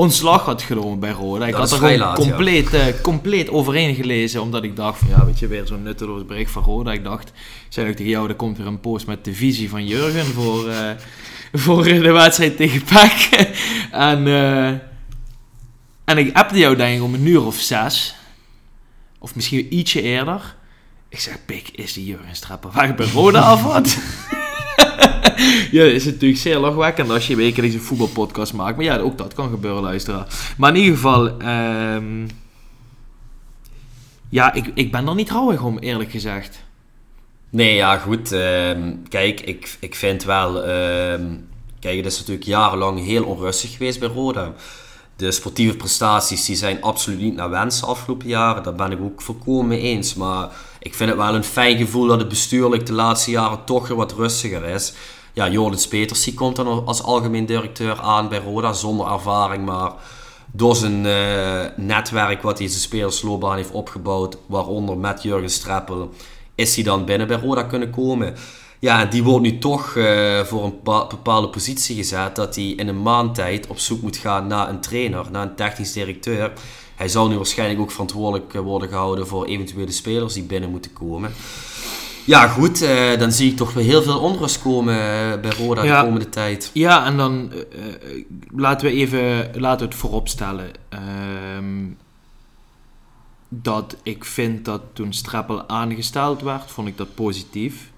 [0.00, 1.46] ontslag had genomen bij Roda.
[1.46, 2.24] Ik Dat had er gewoon laat, ja.
[2.24, 6.26] compleet, eh, compleet overheen gelezen, omdat ik dacht van ja, weet je, weer zo'n nutteloos
[6.26, 6.92] bericht van Roda.
[6.92, 7.34] Ik dacht, ik
[7.68, 10.68] zei ook tegen jou, er komt weer een post met de visie van Jurgen voor,
[10.68, 10.90] eh,
[11.64, 13.28] voor de wedstrijd tegen PEC.
[14.10, 14.68] en, eh,
[16.04, 18.14] en ik appte jou denk ik om een uur of zes.
[19.18, 20.56] Of misschien ietsje eerder.
[21.08, 23.96] Ik zeg, pik, is die Jurgen Strapper waar ik bij Roda af had?
[25.70, 28.76] ja, is natuurlijk zeer lachwekkend als je wekelijks een voetbalpodcast maakt.
[28.76, 30.26] Maar ja, ook dat kan gebeuren, luisteraar.
[30.56, 31.38] Maar in ieder geval...
[31.38, 32.26] ehm,
[34.28, 36.64] ja, ik, ik ben er niet rouwig om, eerlijk gezegd.
[37.50, 38.32] Nee, ja, goed.
[38.32, 40.64] ehm, kijk, ik, ik vind wel...
[40.64, 41.24] ehm,
[41.80, 44.52] kijk, het is natuurlijk jarenlang heel onrustig geweest bij Roda.
[45.16, 48.62] De sportieve prestaties die zijn absoluut niet naar wens de afgelopen jaren.
[48.62, 50.14] Daar ben ik ook volkomen mee eens.
[50.14, 53.88] Maar ik vind het wel een fijn gevoel dat het bestuurlijk de laatste jaren toch
[53.88, 54.92] wat rustiger is.
[55.38, 59.64] Ja, Joris Peters komt dan als algemeen directeur aan bij Roda zonder ervaring.
[59.64, 59.92] Maar
[60.52, 66.10] door zijn eh, netwerk wat hij zijn spelersloopbaan heeft opgebouwd, waaronder met Jurgen Streppel,
[66.54, 68.34] is hij dan binnen bij Roda kunnen komen.
[68.78, 72.88] Ja, die wordt nu toch eh, voor een bepa- bepaalde positie gezet dat hij in
[72.88, 76.52] een maand tijd op zoek moet gaan naar een trainer, naar een technisch directeur.
[76.96, 80.92] Hij zal nu waarschijnlijk ook verantwoordelijk eh, worden gehouden voor eventuele spelers die binnen moeten
[80.92, 81.32] komen.
[82.28, 85.82] Ja, goed, eh, dan zie ik toch weer heel veel onrust komen eh, bij Roda
[85.82, 85.98] Ja.
[85.98, 86.70] de komende tijd.
[86.72, 90.70] Ja, en dan eh, laten we even laten we het vooropstellen.
[90.88, 91.86] Ehm,
[93.48, 97.90] dat ik vind dat toen Strappel aangesteld werd, vond ik dat positief.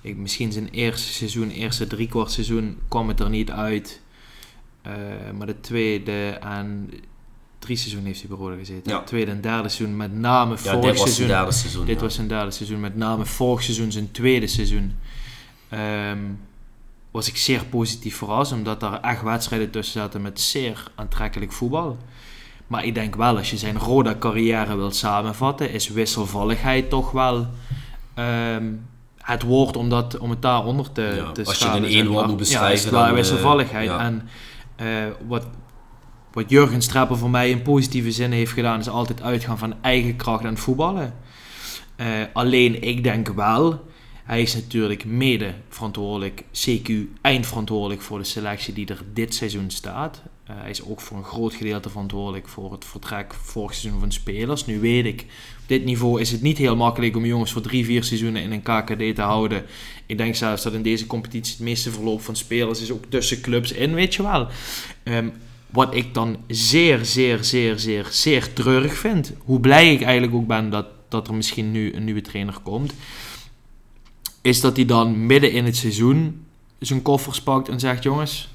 [0.00, 4.00] Ik, misschien zijn eerste seizoen, eerste driekwart seizoen, kwam het er niet uit.
[5.36, 6.90] Maar de tweede en
[7.62, 8.92] drie seizoen heeft hij bij Roda gezeten.
[8.92, 9.00] Ja.
[9.02, 11.14] Tweede en derde seizoen, met name Ja, vorig dit was seizoen.
[11.26, 11.84] zijn derde seizoen.
[11.86, 12.02] Dit ja.
[12.02, 14.94] was zijn derde seizoen, met name vorig seizoen, zijn tweede seizoen.
[15.68, 16.18] Ehm,
[17.10, 21.96] was ik zeer positief verrast, omdat er echt wedstrijden tussen zaten met zeer aantrekkelijk voetbal.
[22.66, 27.46] Maar ik denk wel, als je zijn rode carrière wilt samenvatten, is wisselvalligheid toch wel
[28.14, 28.72] ehm,
[29.18, 32.22] het woord om, dat, om het daaronder te, Ja, te als je in één woord
[32.22, 33.88] moet Ja, beschrijven, is het wel dan, eh, wisselvalligheid.
[33.88, 33.98] ja.
[33.98, 34.28] En
[34.76, 34.86] eh,
[35.26, 35.46] wat,
[36.32, 40.16] wat Jurgen Streppel voor mij in positieve zin heeft gedaan, is altijd uitgaan van eigen
[40.16, 41.14] kracht en voetballen.
[41.96, 43.84] Eh, alleen, ik denk wel,
[44.24, 50.22] hij is natuurlijk mede verantwoordelijk, CQ eindverantwoordelijk voor de selectie die er dit seizoen staat.
[50.44, 54.12] Eh, hij is ook voor een groot gedeelte verantwoordelijk voor het vertrek vorig seizoen van
[54.12, 54.66] spelers.
[54.66, 55.20] Nu weet ik,
[55.62, 58.52] op dit niveau is het niet heel makkelijk om jongens voor drie, vier seizoenen in
[58.52, 59.64] een KKD te houden.
[60.06, 63.40] Ik denk zelfs dat in deze competitie het meeste verloop van spelers is ook tussen
[63.40, 64.48] clubs in, weet je wel.
[65.02, 65.28] Ehm,
[65.72, 69.32] wat ik dan zeer, zeer, zeer, zeer, zeer treurig vind.
[69.38, 72.94] Hoe blij ik eigenlijk ook ben dat, dat er misschien nu een nieuwe trainer komt.
[74.40, 76.44] Is dat hij dan midden in het seizoen
[76.78, 78.48] zijn koffers pakt en zegt: Jongens,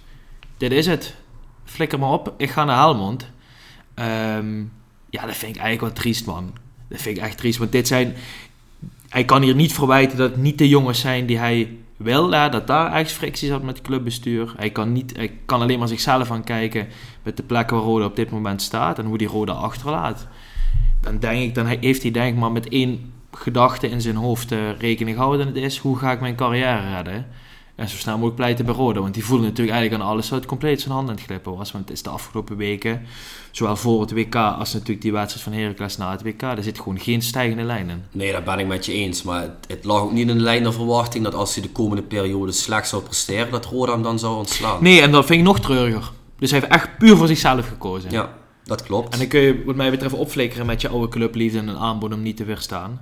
[0.58, 1.15] dit is het.
[1.63, 3.30] Flikker maar op, ik ga naar Helmond.
[3.93, 4.60] Ehm,
[5.10, 6.53] ja, dat vind ik eigenlijk wel triest, man.
[6.88, 7.58] Dat vind ik echt triest.
[7.60, 8.15] Want dit zijn.
[9.10, 12.32] Hij kan hier niet verwijten dat het niet de jongens zijn die hij wil.
[12.32, 14.54] Hè, dat daar echt frictie zat met het clubbestuur.
[14.58, 16.88] Hij kan, niet, hij kan alleen maar zichzelf aan kijken
[17.24, 20.28] met de plek waar Rode op dit moment staat en hoe die Rode achterlaat.
[21.02, 24.52] Dan denk ik, dan heeft hij denk ik maar met één gedachte in zijn hoofd
[24.52, 25.48] uh, rekening gehouden.
[25.48, 27.28] En het is, hoe ga ik mijn carrière redden?
[27.78, 29.00] En zo snel mogelijk pleiten bij Rode.
[29.00, 31.56] Want die voelde natuurlijk eigenlijk aan alles dat het compleet zijn hand aan het glippen
[31.56, 31.72] was.
[31.72, 33.02] Want het is de afgelopen weken,
[33.52, 36.78] zowel voor het WK als natuurlijk die wedstrijd van Heracles na het WK, er zit
[36.78, 38.04] gewoon geen stijgende lijn in.
[38.12, 39.24] Nee, dat ben ik met je eens.
[39.24, 41.70] Maar het, het lag ook niet in de lijn der verwachting dat als hij de
[41.70, 44.84] komende periode slecht zou presteren, dat Roda hem dan zou ontslaan.
[44.84, 46.12] Nee, en dat vind ik nog treuriger.
[46.40, 48.12] Dus hij heeft echt puur voor zichzelf gekozen.
[48.12, 49.13] Ja, dat klopt.
[49.13, 52.13] En dan kun je wat mij betreft opflikkeren met je oude clubliefde en een aanbod
[52.13, 53.02] om niet te weerstaan.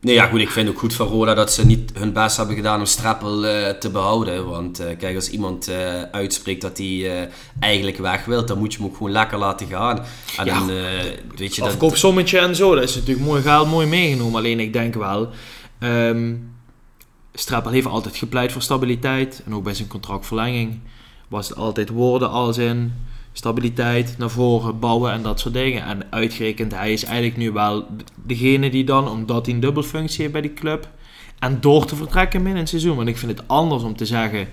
[0.00, 0.40] Nee, ja, goed.
[0.40, 3.44] Ik vind ook goed van Roda dat ze niet hun best hebben gedaan om Strappel
[3.44, 4.48] uh, te behouden.
[4.48, 7.28] Want uh, kijk, als iemand uh, uitspreekt dat hij
[7.60, 9.98] eigenlijk weg wil, dan moet je hem ook gewoon lekker laten gaan.
[10.36, 10.70] En ja, dan,
[11.36, 14.38] weet je, afkoopsommetje en zo, dat is natuurlijk mooi geld, mooi meegenomen.
[14.38, 15.28] Alleen ik denk wel,
[15.80, 16.54] um,
[17.34, 19.42] Strappel heeft altijd gepleit voor stabiliteit.
[19.46, 20.80] En ook bij zijn contractverlenging
[21.28, 22.92] was het altijd woorden als in
[23.36, 25.84] stabiliteit naar voren bouwen en dat soort dingen.
[25.84, 30.32] En uitgerekend, hij is eigenlijk nu wel degene die dan, omdat hij een dubbelfunctie heeft
[30.32, 30.88] bij die club,
[31.38, 32.96] en door te vertrekken binnen een seizoen.
[32.96, 34.48] Want ik vind het anders om te zeggen,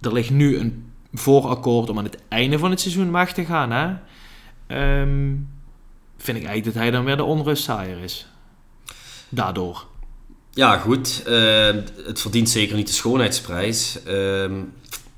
[0.00, 3.70] er ligt nu een voorakkoord om aan het einde van het seizoen weg te gaan.
[3.70, 5.00] Hè?
[5.00, 5.48] Um,
[6.16, 8.26] vind ik eigenlijk dat hij dan weer de onrustzaaier is.
[9.28, 9.86] Daardoor.
[10.52, 11.22] Ja, goed.
[11.28, 11.66] Uh,
[12.06, 13.98] het verdient zeker niet de schoonheidsprijs.
[14.06, 14.50] Uh,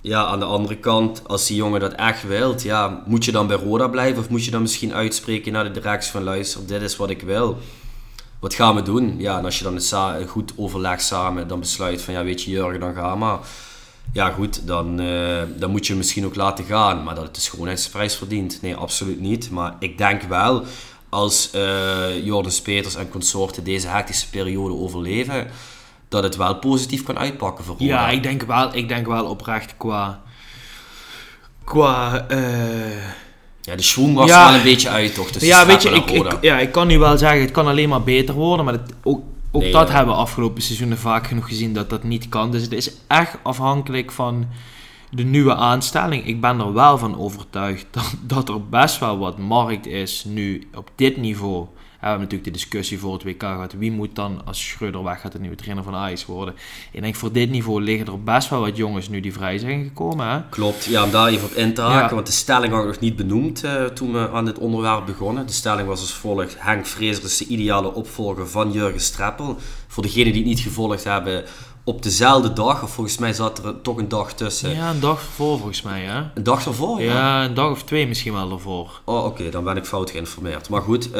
[0.03, 3.47] ja, aan de andere kant, als die jongen dat echt wilt, ja, moet je dan
[3.47, 4.23] bij Roda blijven?
[4.23, 7.23] Of moet je dan misschien uitspreken naar de directie van luister, dit is wat ik
[7.23, 7.59] wil.
[8.41, 9.15] Wat gaan we doen?
[9.19, 12.51] Ja, en als je dan het goed overlegt samen, dan besluit van ja, weet je
[12.51, 13.39] Jurgen, dan ga maar.
[14.13, 17.03] Ja goed, dan, uh, dan moet je misschien ook laten gaan.
[17.03, 19.51] Maar dat het de schoonheidsprijs verdient, nee, absoluut niet.
[19.51, 20.65] Maar ik denk wel,
[21.09, 25.51] als uh, Jordan Peters en consorten deze hectische periode overleven
[26.13, 27.91] dat het wel positief kan uitpakken voor Roda.
[27.91, 30.23] Ja, ik denk wel, ik denk wel oprecht qua...
[31.65, 32.27] Qua...
[32.31, 32.39] Uh,
[33.61, 35.31] ja, de schoen was ja, wel een beetje uit, toch?
[35.31, 37.89] Dus ja, weet je, ik, ik, ja, ik kan nu wel zeggen, het kan alleen
[37.89, 41.73] maar beter worden, maar het, ook, ook dat hebben we afgelopen seizoenen vaak genoeg gezien
[41.73, 42.51] dat dat niet kan.
[42.51, 44.47] Dus het is echt afhankelijk van
[45.11, 46.27] de nieuwe aanstelling.
[46.27, 50.69] Ik ben er wel van overtuigd dat, dat er best wel wat markt is nu
[50.75, 51.67] op dit niveau
[52.03, 53.73] we hebben natuurlijk de discussie voor het WK gehad.
[53.73, 56.55] Wie moet dan, als Schreuder weg gaat, de nieuwe trainer van Ajax worden?
[56.93, 59.83] Ik denk voor dit niveau liggen er best wel wat jongens nu die vrij zijn
[59.83, 60.27] gekomen.
[60.27, 60.49] Hè?
[60.49, 62.15] Klopt, ja, om daar even op in te haken.
[62.15, 65.47] Want de stelling had ik nog niet benoemd uh, toen we aan dit onderwerp begonnen.
[65.47, 66.57] De stelling was als volgt.
[66.59, 69.57] Henk Vrezer is de ideale opvolger van Jurgen Streppel.
[69.87, 71.45] Voor degenen die het niet gevolgd hebben
[71.85, 74.75] op dezelfde dag, of volgens mij zat er toch een dag tussen.
[74.75, 76.23] Ja, een dag ervoor volgens mij, hè?
[76.35, 77.01] Een dag ervoor?
[77.01, 79.01] Ja, ja een dag of twee misschien wel ervoor.
[79.05, 80.69] Oh, oké, dan ben ik fout geïnformeerd.
[80.69, 81.15] Maar goed, uh,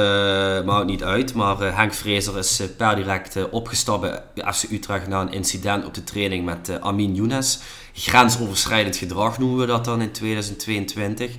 [0.65, 1.35] maakt niet uit.
[1.35, 5.85] Maar uh, Henk Vrezer is uh, per direct opgestapt bij FC Utrecht na een incident
[5.85, 7.59] op de training met Amin Younes.
[7.93, 11.31] Grensoverschrijdend gedrag noemen we dat dan in 2022.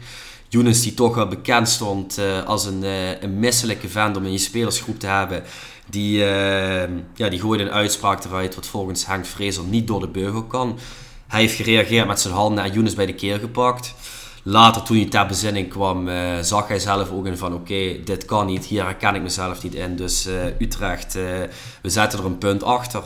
[0.49, 2.83] Younes die toch wel bekend stond als een,
[3.21, 5.43] een misselijke vent om in je spelersgroep te hebben
[5.89, 6.81] die, uh,
[7.15, 10.79] ja, die gooide een uitspraak eruit wat volgens Henk Vrezer niet door de beugel kan.
[11.27, 13.93] Hij heeft gereageerd met zijn handen en Younes bij de keer gepakt.
[14.43, 18.25] Later, toen hij ter bezinning kwam, uh, zag hij zelf ook in van oké, dit
[18.25, 19.95] kan niet, hier herken ik mezelf niet in.
[19.95, 21.13] Dus uh, Utrecht,
[21.81, 23.03] we zetten er een punt achter.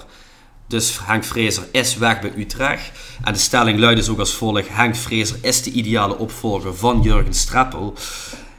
[0.67, 2.91] Dus Henk Vrezer is weg bij Utrecht.
[3.23, 4.67] En de stelling luidt dus ook als volgt.
[4.69, 7.93] Henk Vrezer is de ideale opvolger van Jurgen Streppel.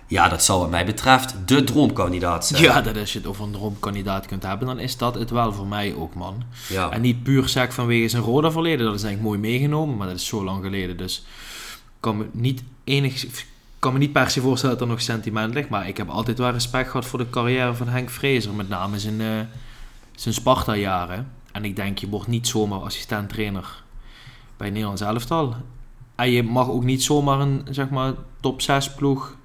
[0.08, 2.62] Ja, dat zou wat mij betreft de droomkandidaat zijn.
[2.62, 5.52] Ja, dat als je het over een droomkandidaat kunt hebben, dan is dat het wel
[5.52, 6.42] voor mij ook, man.
[6.68, 6.90] Ja.
[6.90, 10.16] En niet puur zeg vanwege zijn rode verleden, dat is eigenlijk mooi meegenomen, maar dat
[10.16, 10.96] is zo lang geleden.
[10.96, 11.24] Dus
[12.00, 13.26] kan me niet enig,
[13.78, 16.38] kan me niet per se voorstellen dat er nog sentiment ligt, maar ik heb altijd
[16.38, 19.40] wel respect gehad voor de carrière van Henk Vrezer, met name zijn, uh,
[20.14, 21.32] zijn Sparta-jaren.
[21.52, 23.82] En ik denk, je wordt niet zomaar assistent-trainer
[24.56, 25.54] bij Nederlands elftal.
[26.14, 29.36] En je mag ook niet zomaar een zeg maar, top 6 ploeg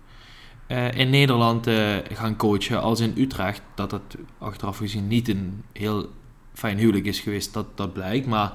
[0.73, 3.61] uh, in Nederland uh, gaan coachen als in Utrecht.
[3.75, 4.01] Dat dat
[4.37, 6.09] achteraf gezien niet een heel
[6.53, 8.27] fijn huwelijk is geweest, dat, dat blijkt.
[8.27, 8.53] Maar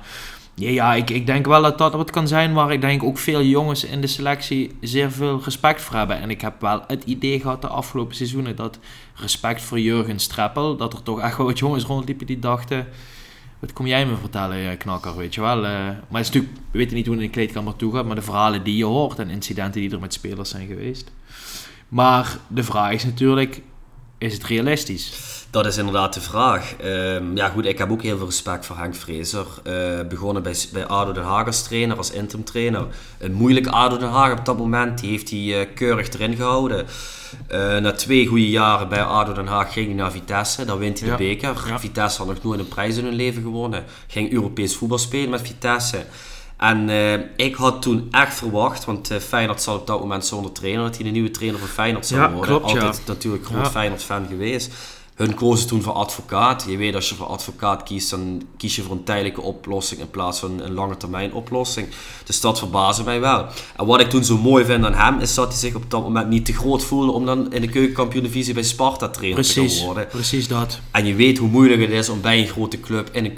[0.54, 3.18] ja, ja ik, ik denk wel dat dat wat kan zijn waar ik denk ook
[3.18, 6.20] veel jongens in de selectie zeer veel respect voor hebben.
[6.20, 8.78] En ik heb wel het idee gehad de afgelopen seizoenen dat
[9.14, 12.86] respect voor Jurgen Streppel, dat er toch echt wel wat jongens rondliepen die dachten...
[13.58, 15.60] Wat kom jij me vertellen, knakker, weet je wel?
[15.60, 18.62] maar natuurlijk, we weten niet hoe het in de kleedkamer toe gaat, maar de verhalen
[18.64, 21.10] die je hoort en incidenten die er met spelers zijn geweest.
[21.88, 23.62] Maar de vraag is natuurlijk,
[24.18, 25.12] is het realistisch?
[25.50, 26.74] Dat is inderdaad de vraag.
[26.76, 29.46] Ehm, ja goed, ik heb ook heel veel respect voor Henk Vrezer.
[29.64, 32.86] Uh, begonnen bij, bij ADO Den Haag als trainer, als interim trainer.
[33.18, 36.86] Een moeilijke ADO Den Haag op dat moment, die heeft hij uh, keurig erin gehouden.
[37.50, 41.00] Uh, na twee goede jaren bij ADO Den Haag ging hij naar Vitesse, dan wint
[41.00, 41.56] hij de beker.
[41.78, 43.84] Vitesse had nog nooit een prijs in hun leven gewonnen.
[44.06, 46.04] Ging Europees voetbal spelen met Vitesse.
[46.58, 50.52] En uh, ik had toen echt verwacht, want uh, Feyenoord zat op dat moment zonder
[50.52, 52.48] trainer, dat hij de nieuwe trainer van Feyenoord zou ja, worden.
[52.48, 53.12] Klopt, Altijd ja.
[53.12, 53.70] natuurlijk groot ja.
[53.70, 54.72] Feyenoord-fan geweest.
[55.18, 56.64] Hun kozen toen voor advocaat.
[56.68, 60.10] Je weet, als je voor advocaat kiest, dan kies je voor een tijdelijke oplossing in
[60.10, 61.88] plaats van een lange termijn oplossing.
[62.24, 63.46] Dus dat verbaasde mij wel.
[63.76, 66.02] En wat ik toen zo mooi vind aan hem, is dat hij zich op dat
[66.02, 69.84] moment niet te groot voelde om dan in de keukenkampioen-divisie bij Sparta trainer precies, te
[69.84, 70.06] worden.
[70.06, 70.80] Precies dat.
[70.90, 73.34] En je weet hoe moeilijk het is om bij een grote club in een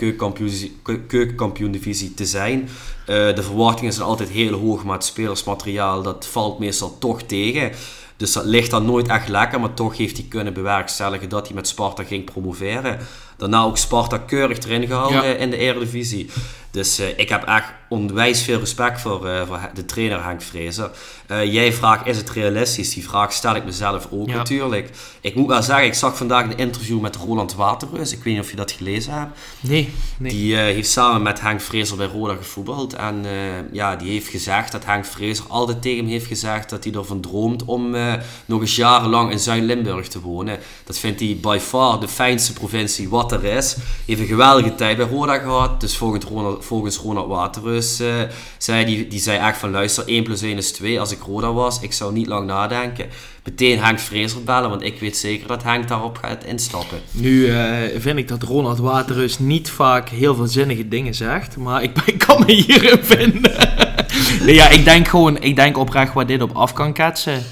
[1.07, 2.61] keukenkampioen-divisie te zijn.
[2.61, 2.66] Uh,
[3.07, 7.72] de verwachtingen zijn altijd heel hoog, maar het spelersmateriaal dat valt meestal toch tegen.
[8.20, 11.54] Dus dat ligt dan nooit echt lekker, maar toch heeft hij kunnen bewerkstelligen dat hij
[11.54, 12.98] met Sparta ging promoveren.
[13.36, 15.34] Daarna ook Sparta keurig erin gehouden ja.
[15.34, 16.30] in de Eredivisie.
[16.70, 20.90] Dus uh, ik heb echt onwijs veel respect voor, uh, voor de trainer Henk Vrezer.
[21.30, 22.94] Uh, jij vraagt, is het realistisch?
[22.94, 24.36] Die vraag stel ik mezelf ook ja.
[24.36, 24.90] natuurlijk.
[25.20, 28.12] Ik moet wel zeggen, ik zag vandaag een interview met Roland Waterreus.
[28.12, 29.38] Ik weet niet of je dat gelezen hebt.
[29.60, 29.92] Nee.
[30.18, 30.32] nee.
[30.32, 32.94] Die heeft samen met Henk Vrezer bij Roda gevoetbald.
[32.94, 33.24] En
[33.72, 37.20] ja, die heeft gezegd dat Henk Vrezer altijd tegen hem heeft gezegd dat hij ervan
[37.20, 37.96] droomt om
[38.44, 40.58] nog eens jarenlang in Zuid-Limburg te wonen.
[40.84, 43.76] Dat vindt hij by far de fijnste provincie wat er is.
[44.06, 45.80] Heeft een geweldige tijd bij Roda gehad.
[45.80, 48.14] Dus volgens Ronald, volgens Ronald Waterreus uh,
[48.58, 51.00] zei die, die zei echt van luister 1 plus 1 is 2.
[51.00, 53.08] Als ik Roda was, ik zou niet lang nadenken.
[53.44, 56.98] Meteen Henk Vrezer bellen, want ik weet zeker dat Henk daarop gaat instappen.
[57.11, 61.82] Nu uh, vind ik dat Ronald Waterreus niet vaak heel veel zinnige dingen zegt, maar
[61.82, 63.52] ik, ik kan me hierin vinden.
[64.44, 67.42] nee, ja, ik denk gewoon, ik denk oprecht waar dit op af kan ketsen,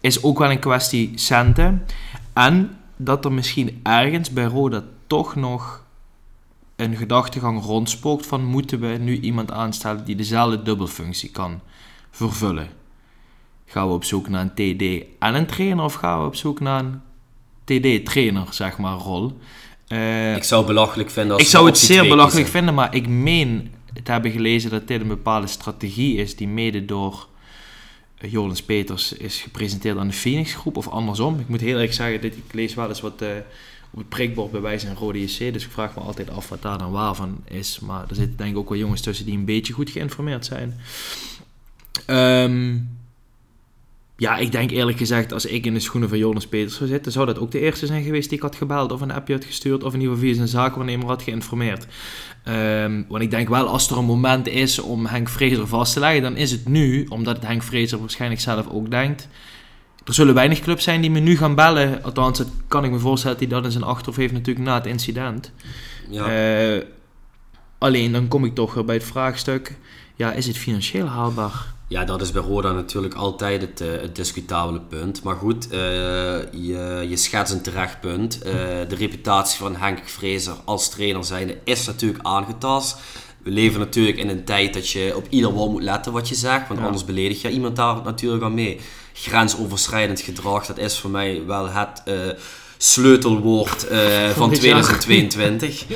[0.00, 1.82] is ook wel een kwestie centen.
[2.32, 5.84] En dat er misschien ergens bij Roda toch nog
[6.76, 11.60] een gedachtegang rondspookt van moeten we nu iemand aanstellen die dezelfde dubbelfunctie kan
[12.10, 12.68] vervullen.
[13.66, 16.60] Gaan we op zoek naar een TD en een trainer of gaan we op zoek
[16.60, 17.00] naar een
[17.64, 19.38] TD-trainer, zeg maar, rol?
[19.88, 23.08] Uh, ik zou het belachelijk vinden als Ik zou het zeer belachelijk vinden, maar ik
[23.08, 23.72] meen
[24.02, 27.28] te hebben gelezen dat dit een bepaalde strategie is die mede door
[28.18, 31.40] Jolens Peters is gepresenteerd aan de Phoenix groep of andersom.
[31.40, 33.28] Ik moet heel eerlijk zeggen, dit, ik lees wel eens wat uh,
[33.96, 36.78] het prikbord bij wijze en Rode JC, dus ik vraag me altijd af wat daar
[36.78, 37.80] dan waar van is.
[37.80, 40.80] Maar er zitten denk ik ook wel jongens tussen die een beetje goed geïnformeerd zijn.
[42.06, 42.88] Um,
[44.18, 47.12] ja, ik denk eerlijk gezegd, als ik in de schoenen van Jonas Peters zou zitten,
[47.12, 49.44] zou dat ook de eerste zijn geweest die ik had gebeld of een appje had
[49.44, 51.86] gestuurd of in ieder geval via zijn had geïnformeerd.
[52.48, 56.00] Um, want ik denk wel, als er een moment is om Henk Vrezer vast te
[56.00, 59.28] leggen, dan is het nu, omdat het Henk Vrezer waarschijnlijk zelf ook denkt.
[60.06, 62.02] Er zullen weinig clubs zijn die me nu gaan bellen.
[62.02, 64.74] Althans, dat kan ik me voorstellen dat hij dat in zijn achterhoofd heeft natuurlijk na
[64.74, 65.52] het incident.
[66.10, 66.74] Ja.
[66.74, 66.82] Uh,
[67.78, 69.76] alleen dan kom ik toch weer bij het vraagstuk,
[70.14, 71.74] ja, is het financieel haalbaar?
[71.88, 75.22] Ja, dat is bij Roda natuurlijk altijd het, uh, het discutabele punt.
[75.22, 75.78] Maar goed, uh,
[76.52, 78.42] je, je schetst een terecht punt.
[78.88, 82.98] De reputatie van Henk Vrezer als trainer zijnde is natuurlijk aangetast.
[83.42, 86.34] We leven natuurlijk in een tijd dat je op ieder woord moet letten wat je
[86.34, 86.68] zegt.
[86.68, 86.86] Want ja.
[86.86, 88.80] anders beledig je iemand daar natuurlijk aan mee.
[89.16, 92.02] Grensoverschrijdend gedrag, dat is voor mij wel het
[92.78, 95.84] sleutelwoord uh, van 2022.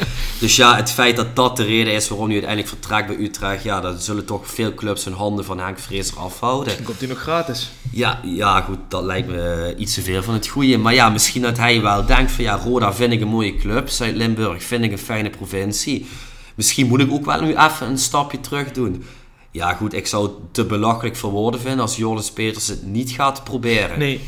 [0.41, 3.63] Dus ja, het feit dat dat de reden is waarom hij uiteindelijk vertrekt bij Utrecht,
[3.63, 6.65] ja, dat zullen toch veel clubs hun handen van Henk Vrezer afhouden.
[6.65, 7.71] Misschien komt hij nog gratis.
[7.93, 10.79] Ja, ja, goed, dat lijkt me iets te veel van het goede.
[10.79, 13.89] Maar ja, misschien dat hij wel denkt van ja, Roda vind ik een mooie club,
[13.89, 16.07] Zuid-Limburg vind ik een fijne provincie.
[16.55, 19.05] Misschien moet ik ook wel nu even een stapje terug doen.
[19.51, 23.11] Ja, goed, ik zou het te belachelijk voor woorden vinden als Joris Peters het niet
[23.11, 23.99] gaat proberen.
[23.99, 24.21] Nee,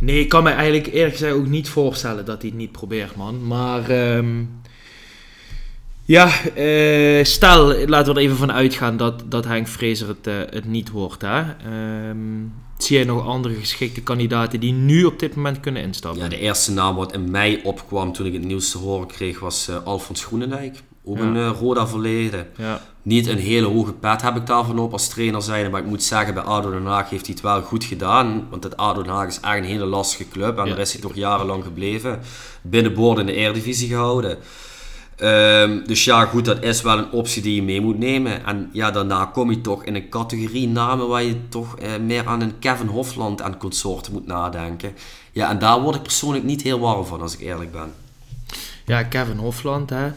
[0.00, 3.16] Nee, ik kan me eigenlijk eerlijk gezegd ook niet voorstellen dat hij het niet probeert,
[3.16, 3.46] man.
[3.46, 4.60] Maar um,
[6.04, 10.34] ja, uh, stel, laten we er even van uitgaan dat, dat Henk Vrezer het, uh,
[10.50, 11.22] het niet wordt.
[11.22, 11.42] Hè?
[12.08, 16.22] Um, zie jij nog andere geschikte kandidaten die nu op dit moment kunnen instappen?
[16.22, 19.40] Ja, de eerste naam wat in mei opkwam toen ik het nieuws te horen kreeg
[19.40, 20.82] was uh, Alfons Groenendijk.
[21.08, 22.46] Ook een uh, Roda verleden.
[22.56, 22.80] Ja.
[23.02, 25.70] Niet een hele hoge pet heb ik daarvan op als trainer zijn.
[25.70, 28.46] Maar ik moet zeggen, bij ADO Den Haag heeft hij het wel goed gedaan.
[28.50, 30.58] Want het ADO Den Haag is echt een hele lastige club.
[30.58, 32.20] En daar is hij toch jarenlang gebleven.
[32.62, 34.38] Binnenboord in de Eredivisie gehouden.
[35.22, 38.44] Um, dus ja, goed, dat is wel een optie die je mee moet nemen.
[38.46, 42.26] En ja, daarna kom je toch in een categorie namen waar je toch uh, meer
[42.26, 44.92] aan een Kevin Hofland en consorten moet nadenken.
[45.32, 47.92] Ja, en daar word ik persoonlijk niet heel warm van, als ik eerlijk ben.
[48.84, 50.10] Ja, Kevin Hofland, hè.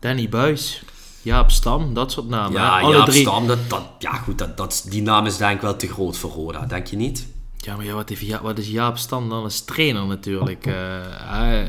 [0.00, 0.82] Danny Buis,
[1.22, 2.52] Jaap Stam, dat soort namen.
[2.52, 2.82] Ja, hè?
[2.84, 3.20] Alle Jaap drie.
[3.20, 6.16] Stam, dat, dat, ja goed, dat, dat, die naam is denk ik wel te groot
[6.16, 7.26] voor Roda, denk je niet?
[7.56, 10.66] Ja, maar ja, wat, heeft Ja- wat is Jaap Stam dan als trainer natuurlijk?
[10.66, 11.68] Eh,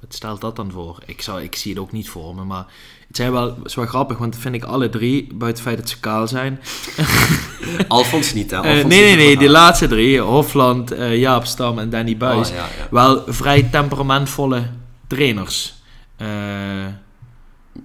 [0.00, 0.98] wat stelt dat dan voor?
[1.06, 2.66] Ik, zou, ik zie het ook niet voor me, maar
[3.06, 5.60] het zijn wel, het is wel grappig, want dat vind ik alle drie, buiten het
[5.60, 6.60] feit dat ze kaal zijn.
[7.88, 8.56] Alfons niet, hè?
[8.56, 12.48] Eh, Alfons nee, nee, nee, die laatste drie, Hofland, eh, Jaap Stam en Danny Buis,
[12.48, 12.86] Oh, ja, ja.
[12.90, 14.70] wel vrij temperamentvolle
[15.06, 15.74] trainers.
[16.16, 16.26] Eh,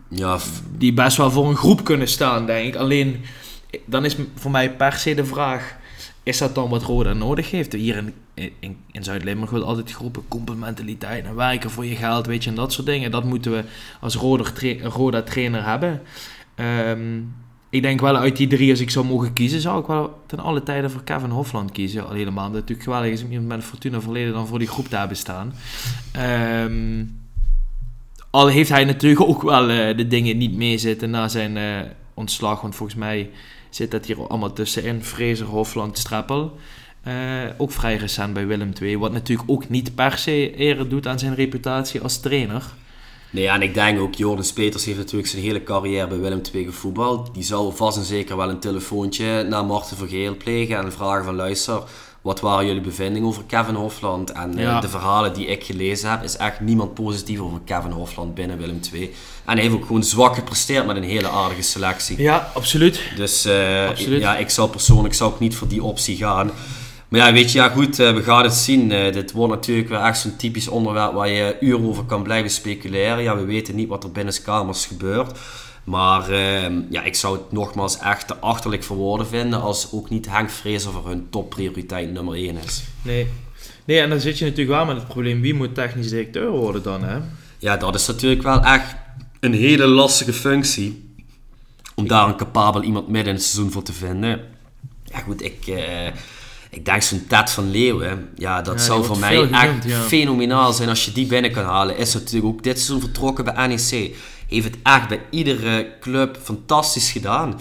[0.09, 0.39] Ja,
[0.77, 2.75] die best wel voor een groep kunnen staan, denk ik.
[2.75, 3.21] Alleen,
[3.85, 5.75] dan is voor mij per se de vraag...
[6.23, 7.73] Is dat dan wat Roda nodig heeft?
[7.73, 8.53] Hier in,
[8.91, 10.23] in, Zuid-Limburg wordt altijd geroepen...
[10.27, 13.11] complementaliteit en werken voor je geld, weet je, en dat soort dingen.
[13.11, 13.63] Dat moeten we
[13.99, 14.43] als Roda,
[14.81, 16.01] Roda trainer hebben.
[16.55, 17.19] Ehm,
[17.69, 19.61] ik denk wel uit die drie, als ik zou mogen kiezen...
[19.61, 22.07] zou ik wel ten alle tijden voor Kevin Hofland kiezen.
[22.07, 24.33] Al helemaal het natuurlijk geweldig is om iemand met een Fortuna verleden...
[24.33, 25.53] dan voor die groep te hebben staan.
[26.11, 27.03] Ehm,
[28.37, 31.63] al heeft hij natuurlijk ook wel eh, de dingen niet meezitten na zijn eh,
[32.13, 32.61] ontslag.
[32.61, 33.29] Want volgens mij
[33.69, 35.03] zit dat hier allemaal tussenin.
[35.03, 36.57] Fraser, Hofland, Strappel.
[37.03, 37.13] Eh,
[37.57, 38.97] ook vrij recent bij Willem II.
[38.97, 42.63] Wat natuurlijk ook niet per se ere doet aan zijn reputatie als trainer.
[43.29, 46.65] Nee, en ik denk ook, Joris Peters heeft natuurlijk zijn hele carrière bij Willem II
[46.65, 47.33] gevoetbald.
[47.33, 51.35] Die zou vast en zeker wel een telefoontje naar Marten Vergeel plegen en vragen van
[51.35, 51.83] luister,
[52.27, 54.31] wat waren jullie bevindingen over Kevin Hofland?
[54.31, 54.79] En eh, Ja.
[54.79, 58.79] de verhalen die ik gelezen heb, is echt niemand positief over Kevin Hofland binnen Willem
[58.93, 59.03] II.
[59.45, 62.21] En hij heeft ook gewoon zwak gepresteerd met een hele aardige selectie.
[62.21, 63.01] Ja, absoluut.
[63.15, 64.21] Dus eh, Absoluut.
[64.21, 66.51] ja, ik zou persoonlijk zou ik niet voor die optie gaan.
[67.07, 68.89] Maar ja, weet je, ja goed, eh, we gaan het zien.
[68.89, 73.23] Dit wordt natuurlijk weer echt zo'n typisch onderwerp waar je uren over kan blijven speculeren.
[73.23, 75.37] Ja, we weten niet wat er binnen kamers gebeurt.
[75.87, 80.09] Maar ehm, ja, ik zou het nogmaals echt te achterlijk voor woorden vinden als ook
[80.09, 82.83] niet Henk Vrezer voor hun topprioriteit nummer 1 is.
[83.01, 83.27] Nee.
[83.85, 85.41] Nee, en dan zit je natuurlijk wel met het probleem...
[85.41, 87.17] wie moet technisch directeur worden dan, hè?
[87.57, 88.95] Ja, dat is natuurlijk wel echt
[89.39, 91.15] een hele lastige functie.
[91.95, 94.39] Om daar een capabel iemand midden in het seizoen voor te vinden.
[95.03, 96.07] Ja goed, ik, eh,
[96.69, 98.29] ik denk zo'n Ted van Leeuwen.
[98.35, 100.01] Ja, dat Ja, zou voor mij echt genoemd, ja.
[100.01, 101.97] fenomenaal zijn als je die binnen kan halen.
[101.97, 104.15] Is natuurlijk ook dit seizoen vertrokken bij NEC.
[104.47, 107.59] Heeft het echt bij iedere club fantastisch gedaan.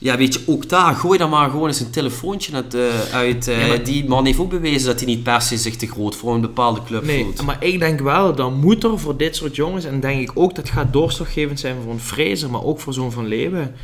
[0.00, 2.74] Ja, weet je, ook daar, gooi dan maar gewoon eens een telefoontje uit.
[2.74, 2.82] eh,
[3.12, 5.76] uit eh, Ja, maar- Die man heeft ook bewezen dat hij niet per se zich
[5.76, 7.42] te groot voor een bepaalde club Nee, voelt.
[7.42, 10.54] maar ik denk wel, dan moet er voor dit soort jongens, en denk ik ook
[10.54, 13.74] dat gaat doorslaggevend zijn voor een Fraser, maar ook voor zo'n Van Leeuwen.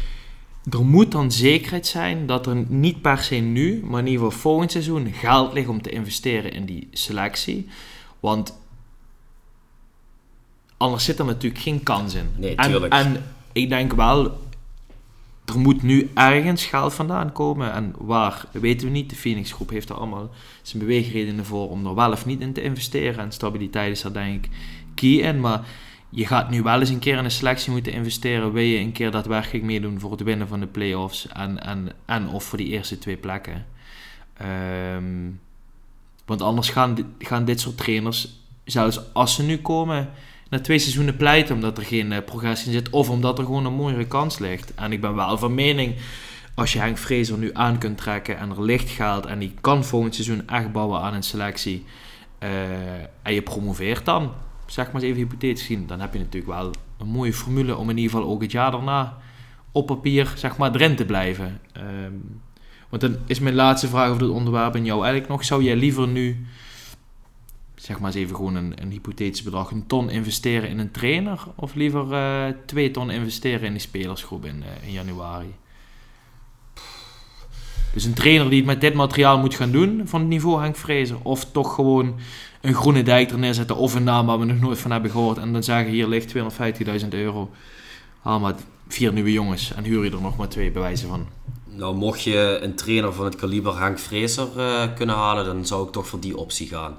[0.71, 4.41] Er moet dan zekerheid zijn dat er niet per se nu, maar in ieder geval
[4.41, 7.69] volgend seizoen geld ligt om te investeren in die selectie.
[8.21, 8.55] Want
[10.85, 12.29] anders zit er natuurlijk geen kans in.
[12.37, 12.93] Nee, en, tuurlijk.
[12.93, 14.25] en ik denk wel,
[15.45, 17.73] er moet nu ergens geld vandaan komen.
[17.73, 19.11] En waar, weten we niet.
[19.11, 20.31] De Phoenix Groep heeft er allemaal
[20.63, 23.25] zijn beweegredenen voor om er wel of niet in te investeren.
[23.25, 24.51] En stabiliteit is daar denk ik
[24.95, 25.41] key in.
[25.41, 25.67] Maar
[26.09, 28.53] je gaat nu wel eens een keer in een selectie moeten investeren.
[28.53, 31.29] Wil je een keer daadwerkelijk meedoen voor het winnen van de play-offs.
[31.29, 33.67] En, en, en of voor die eerste twee plekken.
[34.37, 35.31] Ehm,
[36.25, 38.29] want anders gaan, gaan dit soort trainers,
[38.65, 40.11] zelfs als ze nu komen,
[40.61, 42.91] twee seizoenen pleiten omdat er geen eh, progressie in zit.
[42.91, 44.75] Of omdat er gewoon een mooiere kans ligt.
[44.75, 45.95] En ik ben wel van mening,
[46.55, 49.85] als je Henk Vrezer nu aan kunt trekken en er ligt geld en die kan
[49.85, 51.85] volgend seizoen echt bouwen aan een selectie.
[52.39, 52.51] eh,
[53.23, 54.33] en je promoveert dan,
[54.67, 57.91] zeg maar eens even hypothetisch gezien, dan heb je natuurlijk wel een mooie formule om
[57.91, 59.17] in ieder geval ook het jaar daarna
[59.73, 61.61] op papier zeg maar erin te blijven.
[61.73, 62.13] Ehm,
[62.89, 65.45] want dan is mijn laatste vraag over dit onderwerp en jou eigenlijk nog.
[65.45, 66.47] Zou jij liever nu,
[67.85, 71.41] zeg maar eens even gewoon een, een hypothetisch bedrag, een ton investeren in een trainer?
[71.55, 75.55] Of liever eh, twee ton investeren in die spelersgroep in, eh, januari?
[77.93, 81.17] Dus een trainer die het met dit materiaal moet gaan doen van het niveau Vrezer.
[81.23, 82.15] Of toch gewoon
[82.61, 85.39] een groene dijk er neerzetten of een naam waar we nog nooit van hebben gehoord.
[85.39, 86.35] En dan zeggen hier ligt
[87.03, 87.51] 250.000 euro.
[88.21, 88.55] Haal maar
[88.89, 91.27] vier nieuwe jongens en huur je er nog maar twee bewijzen van.
[91.65, 95.87] Nou, mocht je een trainer van het kaliber Henk Vrezer eh, kunnen halen, dan zou
[95.87, 96.97] ik toch voor die optie gaan.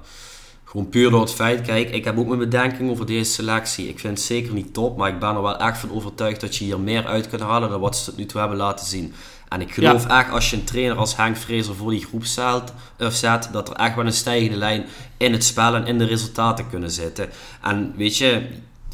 [0.68, 3.88] Gewoon puur door het feit, kijk, ik heb ook mijn bedenking over deze selectie.
[3.88, 6.56] Ik vind het zeker niet top, maar ik ben er wel echt van overtuigd dat
[6.56, 9.14] je hier meer uit kunt halen dan wat ze tot nu toe hebben laten zien.
[9.48, 12.72] En ik geloof echt, als je een trainer als Henk Vrezer voor die groep zet,
[12.98, 14.84] of zet, dat er echt wel een stijgende lijn
[15.16, 17.28] in het spel en in de resultaten kunnen zitten.
[17.62, 18.46] En weet je,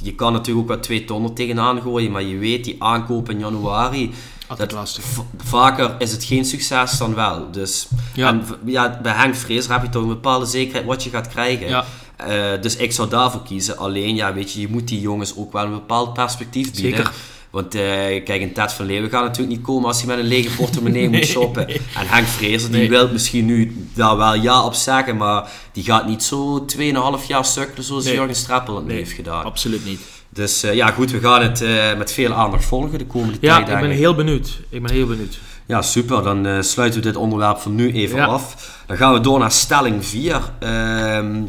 [0.02, 3.30] je kan natuurlijk ook wel twee ton er tegenaan gooien, maar je weet, die aankoop
[3.30, 4.10] in januari,
[4.48, 5.04] Altijd dat lastig.
[5.44, 7.50] vaker is het geen succes dan wel.
[7.50, 8.28] Dus Ja.
[8.28, 11.68] en ja, bij Henk Vrezer heb je toch een bepaalde zekerheid wat je gaat krijgen.
[11.68, 11.84] Ja.
[12.16, 13.78] Eh, dus ik zou daarvoor kiezen.
[13.78, 16.90] Alleen, ja, weet je, je moet die jongens ook wel een bepaald perspectief bieden.
[16.96, 17.12] Zeker.
[17.52, 17.82] Want uh,
[18.24, 21.08] kijk, een Ted van Leeuwen gaat natuurlijk niet komen als hij met een lege portemonnee
[21.08, 21.68] moet shoppen.
[21.68, 26.06] En Henk Vrezer, die wil misschien nu daar wel ja op zeggen, maar die gaat
[26.06, 28.14] niet zo 2,5 jaar sukkelen zoals nee.
[28.14, 29.44] Jurgen Streppel het heeft gedaan.
[29.44, 30.00] Absoluut niet.
[30.28, 33.54] Dus uh, ja, goed, we gaan het uh, met veel aandacht volgen de komende ja,
[33.54, 33.68] tijd.
[33.68, 34.60] Ja, ik ben heel benieuwd.
[34.68, 35.38] Ik ben heel benieuwd.
[35.66, 36.22] Ja, super.
[36.22, 38.24] Dan uh, sluiten we dit onderwerp voor nu even ja.
[38.24, 38.74] af.
[38.86, 40.40] Dan gaan we door naar stelling 4.
[40.58, 41.42] Ehm,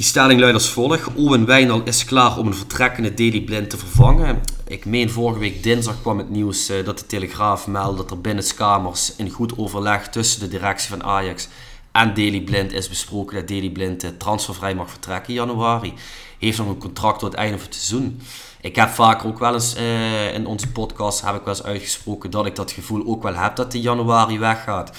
[0.00, 1.14] die stelling luidt als volgt.
[1.14, 4.40] Owen Wijnal is klaar om een vertrekkende Daily Blind te vervangen.
[4.66, 8.20] Ik meen vorige week dinsdag kwam het nieuws uh, dat de Telegraaf meldde dat er
[8.20, 11.48] binnen kamers in goed overleg tussen de directie van Ajax
[11.92, 15.94] en Daily Blind is besproken dat Daily Blind uh, transfervrij mag vertrekken in januari.
[16.38, 18.20] Heeft nog een contract tot het einde van het seizoen.
[18.60, 22.30] Ik heb vaker ook wel eens uh, in onze podcast heb ik wel eens uitgesproken
[22.30, 24.90] dat ik dat gevoel ook wel heb dat hij januari weggaat.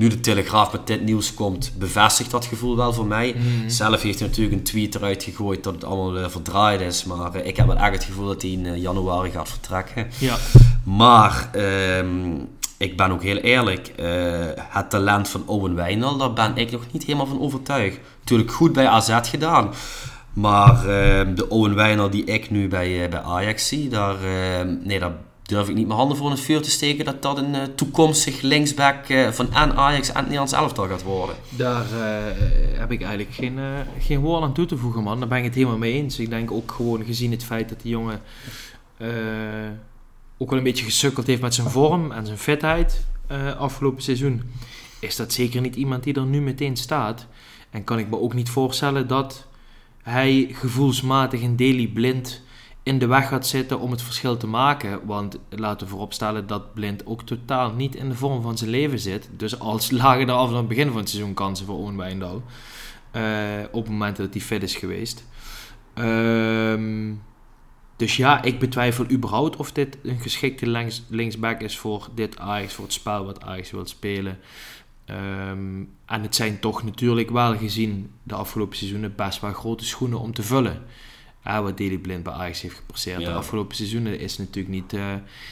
[0.00, 3.34] Nu de Telegraaf met dit nieuws komt, bevestigt dat gevoel wel voor mij.
[3.36, 3.68] Mm.
[3.68, 7.04] Zelf heeft hij natuurlijk een tweet eruit gegooid dat het allemaal verdraaid is.
[7.04, 10.06] Maar uh, ik heb wel echt het gevoel dat hij in uh, januari gaat vertrekken.
[10.18, 10.36] Ja.
[10.84, 11.50] Maar
[11.98, 13.92] um, ik ben ook heel eerlijk.
[14.56, 17.98] het talent van Owen Wijnal, daar ben ik nog niet helemaal van overtuigd.
[18.20, 19.70] Natuurlijk goed bij AZ gedaan.
[20.32, 24.74] Maar uh, de Owen Wijnal die ik nu bij, uh, bij Ajax zie, daar, uh,
[24.84, 25.12] nee, daar
[25.50, 29.06] durf ik niet mijn handen voor het vuur te steken dat dat een toekomstig linksback
[29.30, 31.36] van en Ajax en het Nederlands elftal gaat worden.
[31.48, 31.86] Daar
[32.78, 33.58] heb ik eigenlijk geen,
[33.98, 35.18] geen woord aan toe te voegen, man.
[35.18, 36.18] Daar ben ik het helemaal mee eens.
[36.18, 38.20] Ik denk ook gewoon gezien het feit dat die jongen
[40.38, 43.06] ook wel een beetje gesukkeld heeft met zijn vorm en zijn fitheid
[43.58, 44.42] afgelopen seizoen,
[44.98, 47.26] is dat zeker niet iemand die er nu meteen staat.
[47.70, 49.46] En kan ik me ook niet voorstellen dat
[50.02, 52.42] hij gevoelsmatig een Daily Blind
[52.82, 55.06] in de weg gaat zitten om het verschil te maken.
[55.06, 58.98] Want laten we vooropstellen dat Blind ook totaal niet in de vorm van zijn leven
[58.98, 59.28] zit.
[59.36, 62.42] Dus als lagen er af aan het begin van het seizoen kansen voor Owen Wijndal.
[63.16, 63.22] Uh,
[63.70, 65.24] op het moment dat hij fit is geweest.
[65.94, 67.22] Um,
[67.96, 72.74] dus ja, ik betwijfel überhaupt of dit een geschikte links, linksback is voor dit Ajax,
[72.74, 74.38] voor het spel wat Ajax wil spelen.
[75.06, 80.20] Um, en het zijn toch natuurlijk wel gezien de afgelopen seizoenen best wel grote schoenen
[80.20, 80.82] om te vullen.
[81.46, 83.28] Uh, wat Daily Blind bij Ajax heeft gepresteerd ja.
[83.28, 85.02] de afgelopen seizoenen is natuurlijk niet uh,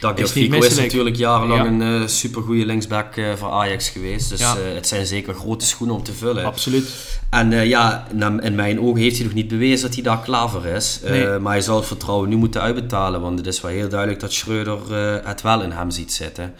[0.01, 1.66] Dag is, niet is natuurlijk jarenlang ja.
[1.66, 4.28] een uh, supergoeie linksback uh, voor Ajax geweest.
[4.28, 4.57] Dus ja.
[4.57, 6.45] het zijn zeker grote schoenen om te vullen.
[6.45, 7.20] Absoluut.
[7.30, 8.07] En ja,
[8.41, 11.01] in mijn ogen heeft hij nog niet bewezen dat hij daar klaar voor is.
[11.05, 11.39] Nee.
[11.39, 13.20] maar hij zal het vertrouwen nu moeten uitbetalen.
[13.20, 14.95] Want het is wel heel duidelijk dat Schreuder
[15.26, 16.55] het wel in hem ziet zitten.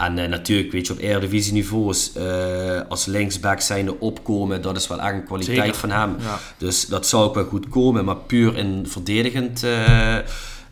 [0.00, 4.88] En uh, natuurlijk, weet je, op Eredivisie niveaus uh, als linksback zijnde opkomen, dat is
[4.88, 5.74] wel echt een kwaliteit Zeker.
[5.74, 6.16] van hem.
[6.20, 6.38] Ja.
[6.58, 10.16] Dus dat zou ook wel goed komen, maar puur in verdedigend, uh,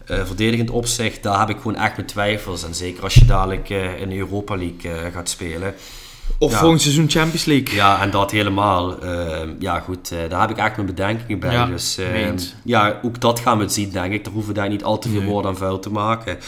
[0.05, 2.65] verdedigend opzicht, daar heb ik gewoon echt mijn twijfels.
[2.65, 3.69] En zeker als je dadelijk
[4.01, 5.75] in de Europa League gaat spelen.
[6.39, 6.59] Of ja.
[6.59, 7.75] volgend seizoen Champions League.
[7.75, 8.97] Ja, en dat helemaal.
[9.59, 11.53] ja, goed, daar heb ik echt mijn bedenkingen bij.
[11.53, 11.99] Ja, dus
[12.65, 14.25] ja, ook dat gaan we zien, denk ik.
[14.25, 15.29] Daar hoeven we daar niet al te veel nee.
[15.29, 16.39] woorden aan vuil te maken.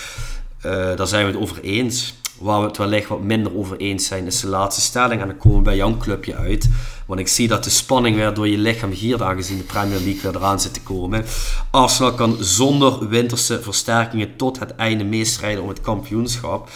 [0.96, 2.14] daar zijn we het over eens.
[2.40, 5.20] Waar we het wellicht wat minder over eens zijn, is de laatste stelling.
[5.20, 6.68] En dan komen we bij jouw clubje uit.
[7.06, 10.20] Want ik zie dat de spanning weer door je lichaam giert, aangezien de Premier League
[10.22, 11.24] weer eraan zit te komen.
[11.70, 16.68] Arsenal kan zonder winterse versterkingen tot het einde meestrijden om het kampioenschap.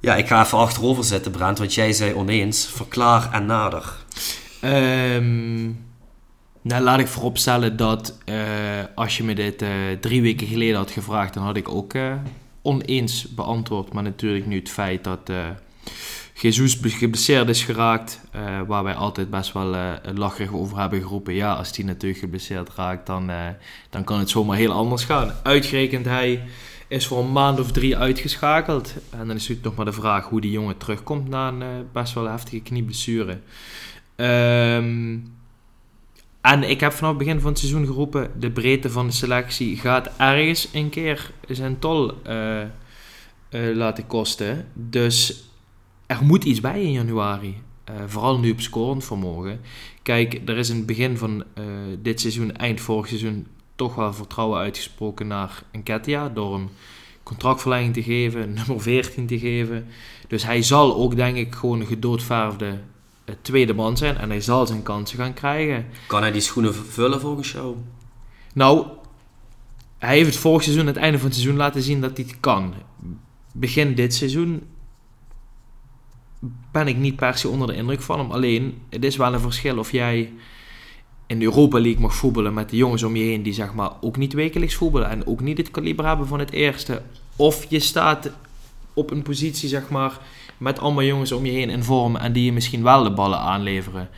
[0.00, 2.66] Ja, ik ga even achterover zitten, Brent, want jij zei oneens.
[2.66, 3.92] Verklaar en nader.
[4.64, 5.84] Um,
[6.62, 8.36] nou, laat ik vooropstellen dat uh,
[8.94, 9.68] als je me dit uh,
[10.00, 12.12] drie weken geleden had gevraagd, dan had ik ook uh,
[12.64, 13.92] oneens beantwoord.
[13.92, 15.46] Maar natuurlijk nu het feit dat uh,
[16.34, 21.34] Jesus geblesseerd is geraakt, uh, waar wij altijd best wel uh, lacherig over hebben geroepen.
[21.34, 23.30] Ja, als die natuurlijk geblesseerd raakt, dan,
[23.90, 25.32] dan kan het zomaar heel anders gaan.
[25.42, 26.42] Uitgerekend hij
[26.88, 28.94] is voor een maand of drie uitgeschakeld.
[29.10, 32.14] En dan is natuurlijk nog maar de vraag hoe die jongen terugkomt na een best
[32.14, 33.38] wel heftige knieblessure.
[34.16, 35.33] Um,
[36.44, 39.76] en ik heb vanaf het begin van het seizoen geroepen: de breedte van de selectie
[39.76, 42.60] gaat ergens een keer zijn tol uh,
[43.50, 44.68] uh, laten kosten.
[44.72, 45.44] Dus
[46.06, 47.62] er moet iets bij in januari.
[47.90, 49.60] Uh, vooral nu op scorend vermogen.
[50.02, 51.44] Kijk, er is in het begin van
[52.02, 56.28] dit seizoen, eind vorig seizoen, toch wel vertrouwen uitgesproken naar Enketia.
[56.28, 56.68] Door hem
[57.22, 59.86] contractverlenging te geven, nummer 14 te geven.
[60.28, 62.78] Dus hij zal ook, denk ik, gewoon een gedoodverfde
[63.40, 65.86] tweede man zijn en hij zal zijn kansen gaan krijgen.
[66.06, 67.76] Kan hij die schoenen vullen volgens jou?
[68.54, 68.86] Nou,
[69.98, 72.40] hij heeft het vorig seizoen, het einde van het seizoen, laten zien dat hij het
[72.40, 72.74] kan.
[73.52, 74.62] Begin dit seizoen
[76.72, 78.30] ben ik niet per se onder de indruk van hem.
[78.30, 80.32] Alleen, het is wel een verschil of jij
[81.26, 83.90] in de Europa League mag voetballen met de jongens om je heen die zeg maar
[84.00, 87.02] ook niet wekelijks voetballen en ook niet het kaliber hebben van het eerste.
[87.36, 88.30] Of je staat
[88.94, 90.18] op een positie zeg maar
[90.58, 93.38] met allemaal jongens om je heen in vorm en die je misschien wel de ballen
[93.38, 94.08] aanleveren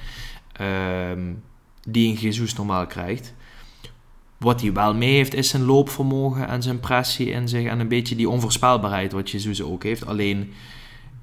[1.11, 1.43] um,
[1.89, 3.35] die een Jesus normaal krijgt.
[4.37, 7.89] Wat hij wel mee heeft is zijn loopvermogen en zijn pressie in zich en een
[7.89, 10.07] beetje die onvoorspelbaarheid wat Jesus ook heeft.
[10.07, 10.53] Alleen,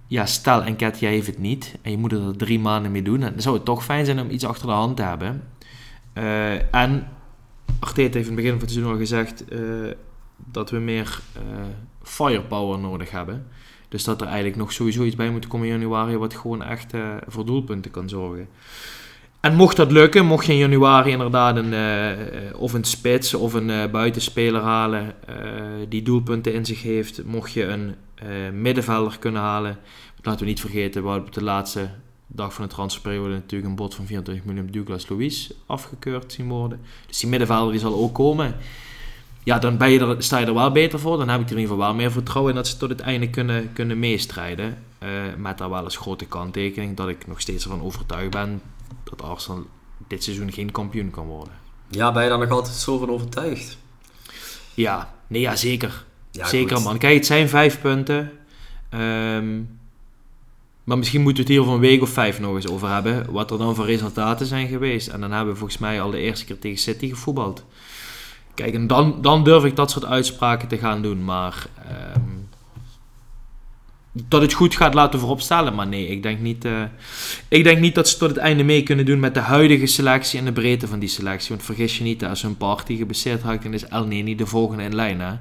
[0.08, 3.02] ja, stel en Ket, jij heeft het niet en je moet er drie maanden mee
[3.02, 3.20] doen.
[3.20, 5.44] Dan zou het toch fijn zijn om iets achter de hand te hebben.
[6.14, 7.08] Uh, en
[7.80, 9.92] Arteta heeft in het begin van het seizoen al gezegd uh,
[10.36, 11.42] dat we meer uh,
[12.02, 13.48] firepower nodig hebben.
[13.94, 16.94] Dus dat er eigenlijk nog sowieso iets bij moet komen in januari wat gewoon echt
[17.28, 18.48] voor doelpunten kan zorgen.
[19.40, 23.54] En mocht dat lukken, mocht je in januari inderdaad een, uh, of een spits of
[23.54, 25.16] een uh, buitenspeler halen
[25.90, 27.96] die doelpunten in zich heeft, mocht je een
[28.62, 29.78] middenvelder kunnen halen.
[30.22, 31.90] Laten we niet vergeten, we hadden op de laatste
[32.28, 36.80] dag van de transferperiode natuurlijk een bod van 24 miljoen Douglas Louis afgekeurd zien worden.
[37.08, 38.56] Dus die middenvelder die zal ook komen.
[39.44, 41.18] Ja, dan ben je er, sta je er wel beter voor.
[41.18, 43.00] Dan heb ik er in ieder geval wel meer vertrouwen in dat ze tot het
[43.00, 44.84] einde kunnen, kunnen meestrijden.
[45.38, 48.62] met daar wel eens grote kanttekening dat ik nog steeds ervan overtuigd ben
[49.04, 49.66] dat Arsenal
[50.08, 51.54] dit seizoen geen kampioen kan worden.
[51.88, 53.78] Ja, ben je daar nog altijd zo van overtuigd?
[54.74, 56.06] Ja, nee, ja zeker.
[56.32, 56.98] zeker man.
[56.98, 58.32] Kijk, het zijn vijf punten.
[58.90, 59.62] Ehm,
[60.84, 63.32] maar misschien moeten we het hier over een week of vijf nog eens over hebben.
[63.32, 65.08] Wat er dan voor resultaten zijn geweest.
[65.08, 67.66] En dan hebben we volgens mij al de eerste keer tegen City gevoetbald.
[68.56, 71.24] Kijk, en dan, dan durf ik dat soort uitspraken te gaan doen.
[71.24, 71.66] Maar
[72.16, 72.48] um,
[74.12, 75.76] dat het goed gaat laten vooropstellen.
[75.76, 76.84] Maar nee, ik denk, niet, uh,
[77.48, 80.40] ik denk niet dat ze tot het einde mee kunnen doen met de huidige selectie
[80.40, 81.50] en de breedte van die selectie.
[81.50, 84.84] Want vergis je niet, als een party gebaseerd raakt, dan is El Neni de volgende
[84.84, 85.20] in lijn.
[85.20, 85.32] Hè?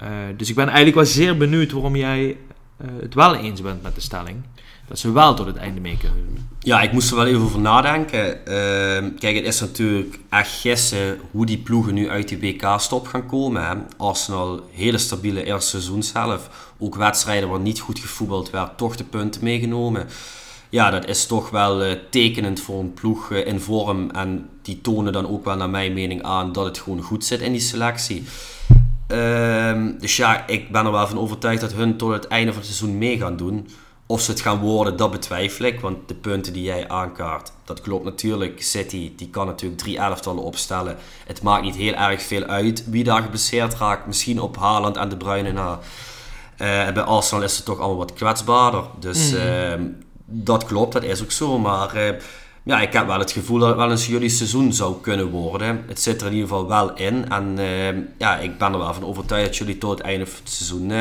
[0.00, 3.82] Uh, dus ik ben eigenlijk wel zeer benieuwd waarom jij uh, het wel eens bent
[3.82, 4.36] met de stelling.
[4.88, 6.48] Dat ze wel tot het einde mee kunnen doen.
[6.58, 8.42] Ja, ik moest er wel even over nadenken.
[9.18, 13.86] kijk, het is natuurlijk echt gissen hoe die ploegen nu uit die WK-stop gaan komen.
[13.96, 19.04] Arsenal, hele stabiele eerste seizoen zelf ook wedstrijden waar niet goed gevoetbald werd, toch de
[19.04, 20.06] punten meegenomen.
[20.74, 24.10] Ja, dat is toch wel uh, tekenend voor een ploeg uh, in vorm.
[24.10, 27.40] En die tonen dan ook wel naar mijn mening aan dat het gewoon goed zit
[27.40, 28.24] in die selectie.
[29.08, 32.62] Uh, dus ja, ik ben er wel van overtuigd dat hun tot het einde van
[32.62, 33.68] het seizoen mee gaan doen.
[34.06, 35.80] Of ze het gaan worden, dat betwijfel ik.
[35.80, 38.62] Want de punten die jij aankaart, dat klopt natuurlijk.
[38.62, 40.96] City, die kan natuurlijk drie elftallen opstellen.
[41.26, 44.06] Het maakt niet heel erg veel uit wie daar geblesseerd raakt.
[44.06, 45.78] Misschien op Haaland en De Bruyne na.
[46.58, 48.84] Uh, bij Arsenal is het toch allemaal wat kwetsbaarder.
[48.98, 49.36] Dus mm.
[49.36, 49.72] uh,
[50.24, 51.58] dat klopt, dat is ook zo.
[51.58, 52.14] Maar uh,
[52.62, 55.84] ja, ik heb wel het gevoel dat het wel eens jullie seizoen zou kunnen worden.
[55.86, 57.28] Het zit er in ieder geval wel in.
[57.28, 57.58] En
[58.18, 60.92] ja, ik ben er wel van overtuigd dat jullie tot het einde van het seizoen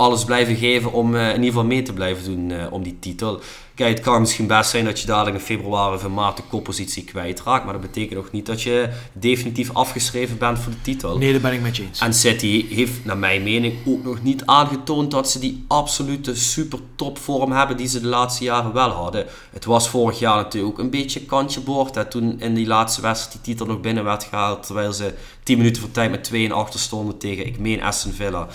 [0.00, 3.40] alles blijven geven om in ieder geval mee te blijven doen om die titel.
[3.74, 6.42] Kijk, het kan misschien best zijn dat je dadelijk in februari of in maart de
[6.50, 7.64] koppositie kwijtraakt.
[7.64, 11.18] Maar dat betekent nog niet dat je definitief afgeschreven bent voor de titel.
[11.18, 12.00] Nee, dat ben ik met je eens.
[12.00, 16.78] En City heeft, naar mijn mening, ook nog niet aangetoond dat ze die absolute super
[16.94, 19.26] topvorm hebben die ze de laatste jaren wel hadden.
[19.50, 21.94] Het was vorig jaar natuurlijk ook een beetje kantje boord.
[21.94, 24.66] Hè, toen in die laatste wedstrijd die titel nog binnen werd gehaald.
[24.66, 28.12] Terwijl ze 10 minuten voor tijd met 2 en achter stonden tegen, ik meen, Aston
[28.12, 28.48] Villa.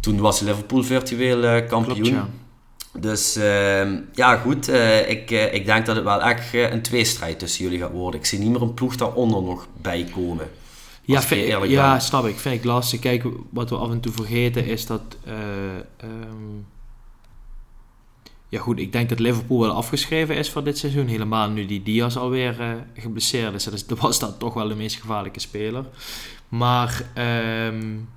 [0.00, 1.94] Toen was Liverpool virtueel uh, kampioen.
[1.94, 2.28] Klopt, ja.
[2.98, 4.68] Dus uh, ja, goed.
[4.68, 8.20] Uh, ik, uh, ik denk dat het wel echt een tweestrijd tussen jullie gaat worden.
[8.20, 10.50] Ik zie niet meer een ploeg daaronder nog bij komen.
[11.02, 12.38] Ja, vind, ja snap ik.
[12.38, 13.00] Vind ik lastig.
[13.00, 15.02] Kijk, wat we af en toe vergeten is dat...
[15.28, 16.66] Um,
[18.48, 21.06] ja goed, ik denk dat Liverpool wel afgeschreven is voor dit seizoen.
[21.06, 23.64] Helemaal nu die Diaz alweer geblesseerd is.
[23.64, 25.84] Dus dat was dat toch wel de meest gevaarlijke speler.
[26.48, 27.02] Maar...
[27.66, 28.08] Um,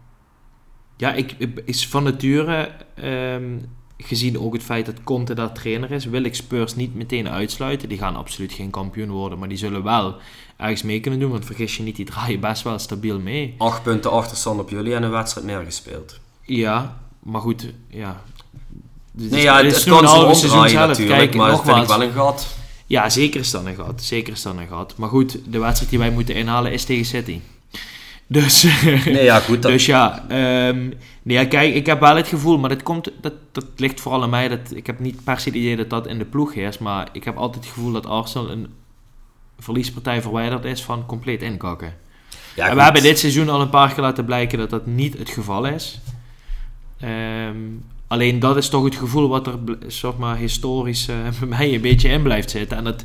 [0.97, 1.35] ja, ik,
[1.65, 2.71] is van nature...
[3.03, 3.61] Um,
[3.97, 7.89] gezien ook het feit dat Conte daar trainer is, wil ik Spurs niet meteen uitsluiten.
[7.89, 10.15] Die gaan absoluut geen kampioen worden, maar die zullen wel
[10.57, 11.31] ergens mee kunnen doen.
[11.31, 13.55] Want vergis je niet, die draaien best wel stabiel mee.
[13.57, 16.19] Acht punten achterstand op jullie en een wedstrijd meer gespeeld.
[16.41, 18.23] Ja, maar goed, ja.
[19.11, 22.07] Dus nee, ja, het, het, kan zo seizoen natuurlijk, Kijk, maar nogmaals, vind ik wel
[22.07, 22.55] een gat.
[22.85, 24.03] Ja, zeker is dat een gat.
[24.03, 24.97] Zeker is dat een gat.
[24.97, 27.39] Maar goed, de wedstrijd die wij moeten inhalen is tegen City.
[28.33, 28.63] Dus,
[29.05, 30.25] nee, ja, goed, dus ja,
[30.67, 34.01] um, nee, ja, kijk, ik heb wel het gevoel, maar dat, komt, dat, dat ligt
[34.01, 34.47] vooral aan mij.
[34.47, 37.07] Dat, ik heb niet per se het idee dat dat in de ploeg is, maar
[37.11, 38.67] ik heb altijd het gevoel dat Arsenal een
[39.59, 41.93] verliespartij verwijderd is van compleet inkakken.
[42.55, 45.17] Ja, en we hebben dit seizoen al een paar keer laten blijken dat dat niet
[45.17, 45.99] het geval is.
[47.03, 51.73] Um, alleen dat is toch het gevoel wat er zeg maar, historisch uh, bij mij
[51.73, 52.77] een beetje in blijft zitten.
[52.77, 53.03] En dat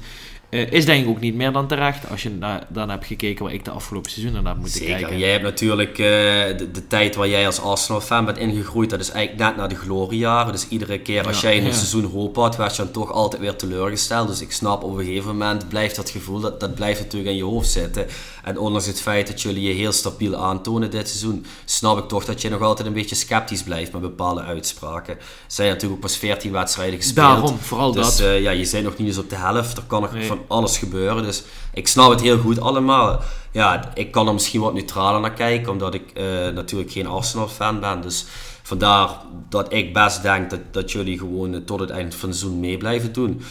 [0.51, 2.39] uh, is denk ik ook niet meer dan terecht als je
[2.69, 4.99] dan hebt gekeken waar ik de afgelopen seizoen naar heb moeten Zeker.
[4.99, 5.19] kijken.
[5.19, 9.11] Jij hebt natuurlijk uh, de, de, tijd waar jij als Arsenal-fan bent ingegroeid, dat is
[9.11, 10.53] eigenlijk net na de gloriejaren.
[10.53, 13.43] Dus iedere keer als jij in een seizoen hoop had, werd je dan toch altijd
[13.43, 14.29] weer teleurgesteld.
[14.29, 17.37] Dus ik snap op een gegeven moment blijft dat gevoel, dat, dat blijft natuurlijk in
[17.37, 18.07] je hoofd zitten.
[18.49, 22.25] En ondanks het feit dat jullie je heel stabiel aantonen dit seizoen, snap ik toch
[22.25, 25.15] dat je nog altijd een beetje sceptisch blijft met bepaalde uitspraken.
[25.15, 27.27] Er zijn natuurlijk ook pas 14 wedstrijden gespeeld.
[27.27, 28.21] Daarom, vooral dus, dat.
[28.21, 29.77] Uh, ja, je bent nog niet eens op de helft.
[29.77, 31.23] Er kan nog van van alles gebeuren.
[31.23, 31.43] Dus
[31.73, 33.21] ik snap het heel goed allemaal.
[33.53, 36.25] Ja, ik kan er misschien wat neutraler naar kijken, omdat ik eh,
[36.55, 38.01] natuurlijk geen Arsenal-fan ben.
[38.01, 38.25] Dus
[38.63, 39.09] vandaar
[39.49, 42.61] dat ik best denk dat, dat jullie gewoon eh, tot het eind van het seizoen
[42.61, 43.43] mee blijven doen.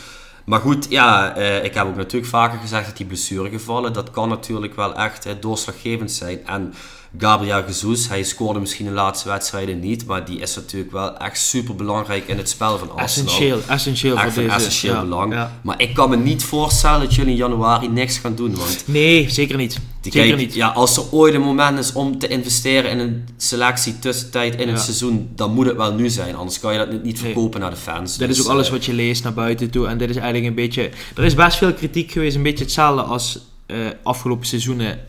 [0.48, 4.30] Maar goed, ja, eh, ik heb ook natuurlijk vaker gezegd dat die blessuregevallen, dat kan
[4.30, 6.46] natuurlijk wel echt eh, doorslaggevend zijn.
[6.46, 6.74] En
[7.18, 11.40] Gabriel Jesus, hij scoorde misschien de laatste wedstrijden niet, maar die is natuurlijk wel echt
[11.40, 13.04] super belangrijk in het spel van Arsenal.
[13.32, 14.56] Essentieel, essentieel Echt voor deze.
[14.56, 15.34] essentieel ja, belang.
[15.34, 15.60] ja.
[15.62, 18.56] Maar ik kan me niet voorstellen dat jullie in januari niks gaan doen.
[18.56, 19.80] Want Nee, zeker niet.
[20.02, 20.54] zeker kijk, niet.
[20.54, 24.68] Ja, als er ooit een moment is om te investeren in een selectie tussentijd in
[24.68, 26.36] het seizoen, dan moet het wel nu zijn.
[26.36, 27.16] Anders kan je dat niet Nee.
[27.16, 28.18] verkopen naar de fans.
[28.18, 29.88] Dit Dus, is ook alles eh, wat je leest naar buiten toe.
[29.88, 30.90] En dit is eigenlijk een beetje...
[31.16, 32.36] Er is best veel kritiek geweest.
[32.36, 35.00] Een beetje hetzelfde als eh, afgelopen seizoenen.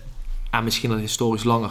[0.50, 1.70] En misschien al historisch langer.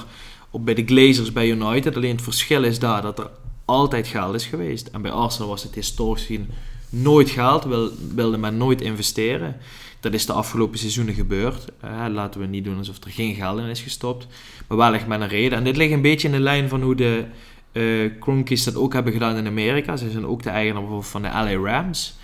[0.52, 1.96] Op bij de Glazers bij United.
[1.96, 3.30] Alleen het verschil is daar dat er
[3.66, 4.88] altijd geld is geweest.
[4.88, 6.50] En bij Arsenal was het historisch gezien
[6.90, 7.64] nooit geld.
[7.64, 9.58] Wil, wilde men nooit investeren.
[10.00, 11.66] Dat is de afgelopen seizoenen gebeurd.
[11.80, 14.28] Eh, laten we niet doen alsof er geen geld in is gestopt.
[14.68, 15.58] Maar wel echt met een reden.
[15.58, 17.26] En dit ligt een beetje in de lijn van hoe de
[17.72, 19.98] eh Cronkies dat ook hebben gedaan in Amerika.
[19.98, 22.16] Ze zijn ook de eigenaar bijvoorbeeld van de LA Rams.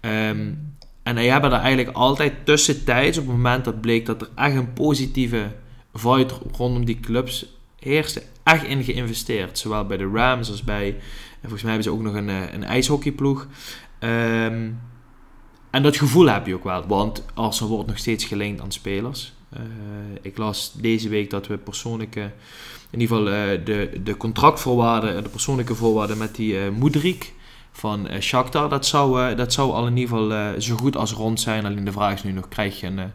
[0.00, 0.52] Ehm,
[1.02, 4.56] en die hebben daar eigenlijk altijd tussentijds, op het moment dat bleek dat er echt
[4.56, 5.52] een positieve
[5.94, 7.46] vibe rondom die clubs
[7.80, 9.58] heerste, echt in geïnvesteerd.
[9.58, 12.52] Zowel bij de Rams als bij, en volgens mij hebben ze ook nog een, eh,
[12.52, 13.46] een ijshockeyploeg.
[13.98, 14.70] Ehm,
[15.70, 19.32] en dat gevoel heb je ook wel, want Arsenal wordt nog steeds gelinkt aan spelers.
[19.50, 19.60] Eh,
[20.22, 22.30] ik las deze week dat we persoonlijke,
[22.90, 27.32] in ieder geval eh, de, de contractvoorwaarden, de persoonlijke voorwaarden met die eh Moedrik
[27.72, 31.66] van Shakhtar, dat zou, dat zou al in ieder geval zo goed als rond zijn.
[31.66, 33.12] Alleen de vraag is nu nog, krijg je een,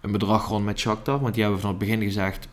[0.00, 1.20] een bedrag rond met Shakhtar?
[1.20, 2.48] Want die hebben van het begin gezegd,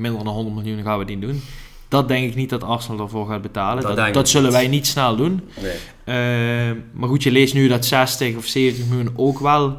[0.00, 1.42] minder dan 100 miljoen gaan we niet doen.
[1.88, 3.82] Dat denk ik niet dat Arsenal ervoor gaat betalen.
[3.82, 4.58] Dat Dat, zullen niet.
[4.58, 5.40] wij niet snel doen.
[5.60, 5.72] nee.
[6.04, 9.78] Eh, maar goed, je leest nu dat 60 of 70 miljoen ook wel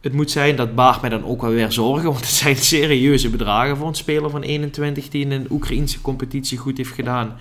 [0.00, 0.56] het moet zijn.
[0.56, 2.04] Dat baart mij dan ook wel weer zorgen.
[2.12, 6.58] Want het zijn serieuze bedragen voor een speler van 21 die in een Oekraïnse competitie
[6.58, 7.36] goed heeft gedaan.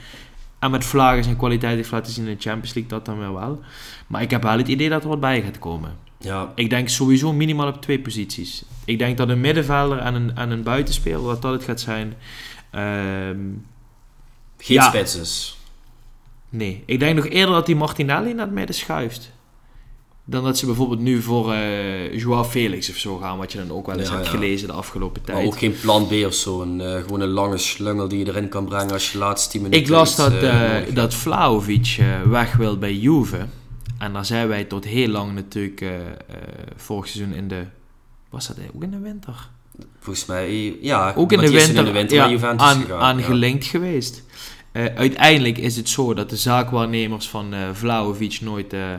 [0.60, 3.34] En met vlagen zijn kwaliteit heeft laten zien in de Champions League, dat dan weer
[3.34, 3.60] wel.
[4.08, 5.92] Maar ik heb wel het idee dat er wat bij gaat komen.
[6.24, 8.64] Ja, Ik denk sowieso minimaal op twee posities.
[8.86, 12.14] Ik denk dat een middenvelder en een, en een buitenspeler, dat dat het gaat zijn.
[12.72, 13.40] Ehm,
[14.58, 14.92] geen Ja.
[16.50, 19.32] Nee, ik denk nog eerder dat die Martinelli naar het midden schuift.
[20.26, 23.72] Dan dat ze bijvoorbeeld nu voor eh Joao Felix of zo gaan, wat je dan
[23.78, 24.32] ook wel eens Ja, hebt ja.
[24.32, 25.48] gelezen de afgelopen Maar tijd.
[25.48, 26.62] ook geen plan B of zo.
[26.62, 29.62] Een, eh, gewoon een lange slungel die je erin kan brengen als je laatste 10
[29.62, 30.96] minuten ik las dat, hebt.
[30.96, 33.46] dat Vlaovic weg wil bij Juve.
[34.04, 36.16] En daar zijn wij tot heel lang natuurlijk eh, eh,
[36.76, 37.64] vorig seizoen in de...
[38.30, 39.50] Was dat ook in de winter?
[40.00, 41.14] Volgens mij, ja.
[41.16, 43.00] Ook in de winter, in de winter ja, Juventus aan, gegaan.
[43.00, 43.24] aan ja.
[43.24, 44.24] gelinkt geweest.
[44.72, 48.94] Eh, uiteindelijk is het zo dat de zaakwaarnemers van eh Vlaovic nooit eh,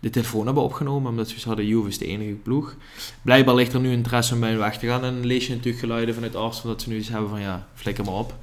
[0.00, 2.76] de telefoon hebben opgenomen, omdat ze hadden Juve is de enige ploeg.
[3.22, 5.04] Blijkbaar ligt er nu interesse om bij weg te gaan.
[5.04, 7.66] En dan lees je natuurlijk geluiden vanuit Arsenal dat ze nu eens hebben van ja,
[7.74, 8.34] flikker maar op.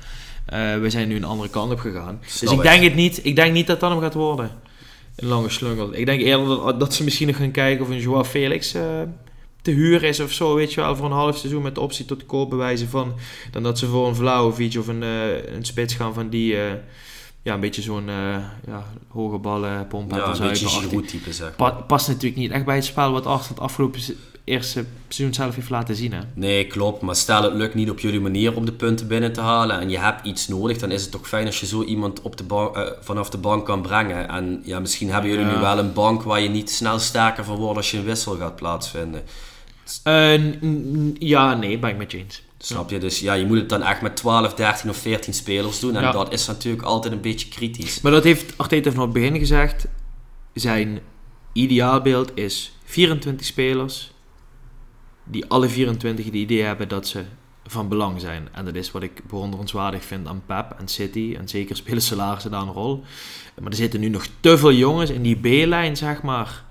[0.45, 2.19] Eh, we zijn nu een andere kant op gegaan.
[2.21, 2.71] Snap dus ik.
[2.71, 3.25] denk het niet.
[3.25, 4.51] Ik denk niet dat dat hem gaat worden.
[5.16, 5.93] Een lange slungel.
[5.93, 9.01] Ik denk eerder dat, dat ze misschien nog gaan kijken of een Joao Felix eh,
[9.61, 12.05] te huur is of zo, weet je wel, voor een half seizoen met de optie
[12.05, 13.13] tot koop bewijzen van,
[13.51, 16.74] dan dat ze voor een Vlaovic of een, eh, een spits gaan van die, eh,
[17.41, 18.07] ja, een beetje zo'n
[18.68, 20.68] ja, hoge ballen, pompen Ja, en een beetje.
[20.68, 24.01] Giroud-type, zeg Pa past natuurlijk niet echt bij het spel wat Arsenal het afgelopen
[24.45, 26.13] eerste seizoen zelf heeft laten zien.
[26.13, 26.19] Hè?
[26.33, 27.01] Nee, klopt.
[27.01, 29.89] Maar stel het lukt niet op jullie manier om de punten binnen te halen en
[29.89, 32.43] je hebt iets nodig, dan is het toch fijn als je zo iemand op de
[32.47, 34.29] eh, vanaf de bank kan brengen.
[34.29, 35.53] En ja, misschien hebben jullie Ja.
[35.55, 38.35] nu wel een bank waar je niet snel sterker van wordt als je een wissel
[38.37, 39.23] gaat plaatsvinden.
[40.09, 42.41] N- ja, nee, ben ik met je eens.
[42.57, 42.97] Snap je?
[42.97, 45.95] Dus ja, je moet het dan echt met 12, 13 of 14 spelers doen.
[45.95, 46.11] En Ja.
[46.11, 48.01] dat is natuurlijk altijd een beetje kritisch.
[48.01, 49.85] Maar dat heeft Arteta van het begin gezegd.
[50.53, 50.99] Zijn
[51.53, 54.11] ideaalbeeld is 24 spelers
[55.26, 57.23] die alle 24 het idee hebben dat ze
[57.67, 58.47] van belang zijn.
[58.51, 61.36] En dat is wat ik bewonderenswaardig vind aan Pep en City.
[61.38, 63.03] En zeker spelen salarissen daar een rol.
[63.61, 66.63] Maar er zitten nu nog te veel jongens in die B-lijn, zeg maar.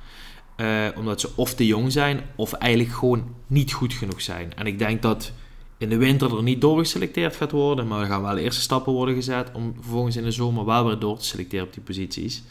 [0.56, 4.54] eh, omdat ze of te jong zijn, of eigenlijk gewoon niet goed genoeg zijn.
[4.56, 5.32] En ik denk dat
[5.78, 7.86] in de winter er niet doorgeselecteerd gaat worden.
[7.86, 10.98] Maar er gaan wel eerste stappen worden gezet om vervolgens in de zomer wel weer
[10.98, 12.42] door te selecteren op die posities.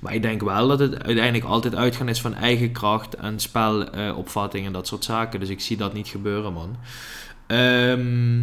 [0.00, 4.66] Maar ik denk wel dat het uiteindelijk altijd uitgaan is van eigen kracht en spelopvatting
[4.66, 5.40] en dat soort zaken.
[5.40, 6.76] Dus ik zie dat niet gebeuren, man.
[7.46, 8.38] Ehm,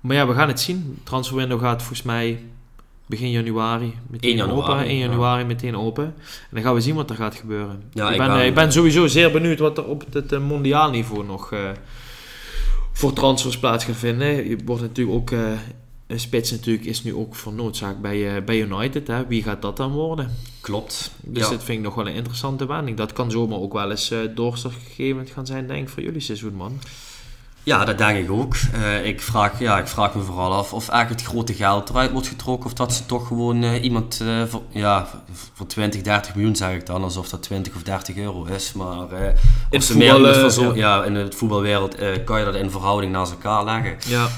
[0.00, 0.98] maar ja, we gaan het zien.
[1.04, 2.40] Transferwindow gaat volgens mij
[3.06, 4.86] begin januari meteen 1 januari, open.
[4.86, 5.06] 1 ja.
[5.06, 6.04] januari meteen open.
[6.04, 6.14] En
[6.50, 7.82] dan gaan we zien wat er gaat gebeuren.
[7.92, 10.32] Ja, ik, ik ben, ben- eh, ik ben sowieso zeer benieuwd wat er op het
[10.32, 11.60] eh, mondiaal niveau nog eh,
[12.96, 14.48] voor transfers plaats gaat vinden.
[14.48, 15.52] Je wordt natuurlijk ook eh,
[16.06, 19.06] een spits natuurlijk is nu ook voor noodzaak bij, uh, bij United.
[19.06, 19.26] Hè?
[19.26, 20.30] Wie gaat dat dan worden?
[20.60, 21.10] Klopt.
[21.22, 21.50] Dus ja.
[21.50, 22.96] dat vind ik nog wel een interessante wending.
[22.96, 26.54] Dat kan zomaar ook wel eens uh, doorslaggevend gaan zijn, denk ik, voor jullie seizoen,
[26.54, 26.78] man.
[27.66, 28.56] Ja, dat denk ik ook.
[28.74, 32.12] Uh, ik, vraag, ja, ik vraag me vooral af of eigenlijk het grote geld eruit
[32.12, 32.66] wordt getrokken.
[32.66, 35.08] Of dat ze toch gewoon uh, iemand uh, voor, ja,
[35.54, 37.02] voor 20, 30 miljoen zeg ik dan.
[37.02, 38.72] Alsof dat 20 of 30 euro is.
[38.72, 39.06] Maar
[39.70, 40.74] in, ze voetbal, meer zo, ja.
[40.74, 41.04] ja.
[41.04, 43.96] in het voetbalwereld kan je dat in verhouding naast elkaar leggen.
[44.06, 44.28] Ja,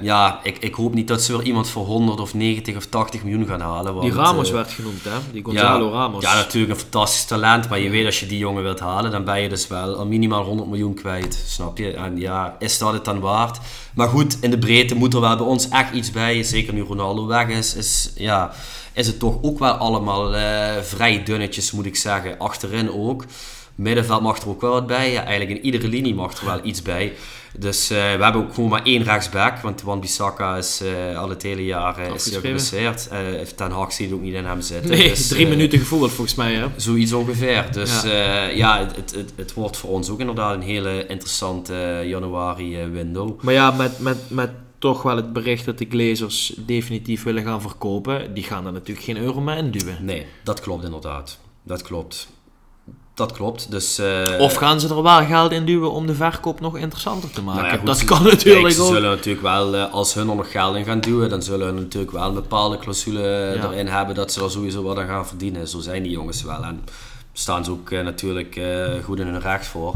[0.00, 3.22] ja ik, ik hoop niet dat ze weer iemand voor 100 of 90 of 80
[3.22, 3.94] miljoen gaan halen.
[3.94, 5.18] Want, Die Ramos werd genoemd, hè?
[5.32, 6.22] Die Gonzalo ja, Ramos.
[6.22, 7.68] Ja, natuurlijk een fantastisch talent.
[7.68, 10.06] Maar je weet als je die jongen wilt halen, dan ben je dus wel al
[10.06, 11.44] minimaal 100 miljoen kwijt.
[11.46, 11.92] Snap je?
[11.92, 12.27] En ja,
[12.58, 13.58] is dat het dan waard.
[13.94, 16.42] Maar goed, in de breedte moet er wel bij ons echt iets bij.
[16.42, 18.52] Zeker nu Ronaldo weg is, is, ja,
[18.92, 20.40] is het toch ook wel allemaal uh,
[20.82, 22.38] vrij dunnetjes, moet ik zeggen.
[22.38, 23.24] Achterin ook.
[23.78, 25.12] Middenveld mag er ook wel wat bij.
[25.12, 27.12] Ja, eigenlijk in iedere linie mag er wel iets bij.
[27.58, 29.58] Dus uh, we hebben ook gewoon maar één rechtsback.
[29.58, 33.08] Want Wan Bissaka is uh, al het hele jaar uh, is geblesseerd.
[33.56, 34.90] Ten Hag ziet ook niet in hem zitten.
[34.90, 36.54] Nee, dus, drie minuten gevoeld volgens mij.
[36.54, 36.66] Hè?
[36.76, 37.72] Zoiets ongeveer.
[37.72, 42.86] Dus ja, ja het, het, het, wordt voor ons ook inderdaad een hele interessante januari
[42.86, 43.42] window.
[43.42, 47.60] Maar ja, met, met, met toch wel het bericht dat de Glazers definitief willen gaan
[47.60, 48.34] verkopen.
[48.34, 50.04] Die gaan er natuurlijk geen euro meer induwen.
[50.04, 51.38] Nee, dat klopt inderdaad.
[51.62, 52.28] Dat klopt.
[53.18, 53.70] Dat klopt.
[53.70, 57.30] Dus, uh, of gaan ze er wel geld in duwen om de verkoop nog interessanter
[57.30, 57.60] te maken?
[57.62, 58.92] Nou ja, goed, dat ze, kan natuurlijk kijk, ze ook.
[58.92, 61.74] zullen natuurlijk wel, uh, als hun er nog geld in gaan duwen, dan zullen hun
[61.74, 63.20] natuurlijk wel een bepaalde clausule
[63.56, 63.70] ja.
[63.70, 65.68] erin hebben dat ze er sowieso wat aan gaan verdienen.
[65.68, 66.64] Zo zijn die jongens wel.
[66.64, 66.84] En
[67.32, 68.60] staan ze ook uh, natuurlijk
[69.04, 69.94] goed in hun recht voor.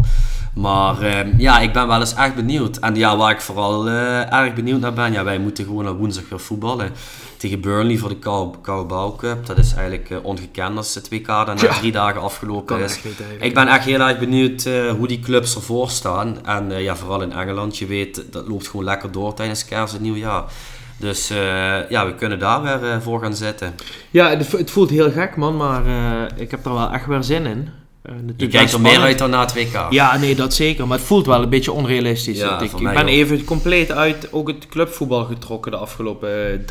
[0.55, 2.77] Maar ehm, ja, ik ben wel eens echt benieuwd.
[2.77, 6.29] En ja, waar ik vooral erg benieuwd naar ben, ja, wij moeten gewoon naar woensdag
[6.29, 6.93] weer voetballen
[7.43, 8.19] tegen Burnley voor de
[8.63, 9.47] Carabao Cup.
[9.47, 11.79] Dat is eigenlijk uh, ongekend als het WK dan na ja.
[11.79, 13.01] drie dagen afgelopen is.
[13.41, 16.47] Ik ben echt heel erg benieuwd uh, hoe die clubs ervoor staan.
[16.47, 19.95] En uh, ja, vooral in Engeland, je weet, dat loopt gewoon lekker door tijdens kerst
[19.95, 20.45] en nieuwjaar.
[20.97, 21.29] Dus
[21.89, 23.75] ja, we kunnen daar weer voor gaan zitten.
[24.11, 25.83] Ja, het, het, voelt heel gek man, maar
[26.37, 27.69] ik heb er wel echt weer zin in.
[28.11, 29.87] Uh, je kijkt er meer uit dan na het WK.
[29.91, 30.87] Ja, nee, dat zeker.
[30.87, 32.39] Maar het voelt wel een beetje onrealistisch.
[32.39, 36.65] Ja, ik ik ben even compleet uit ook het clubvoetbal getrokken de afgelopen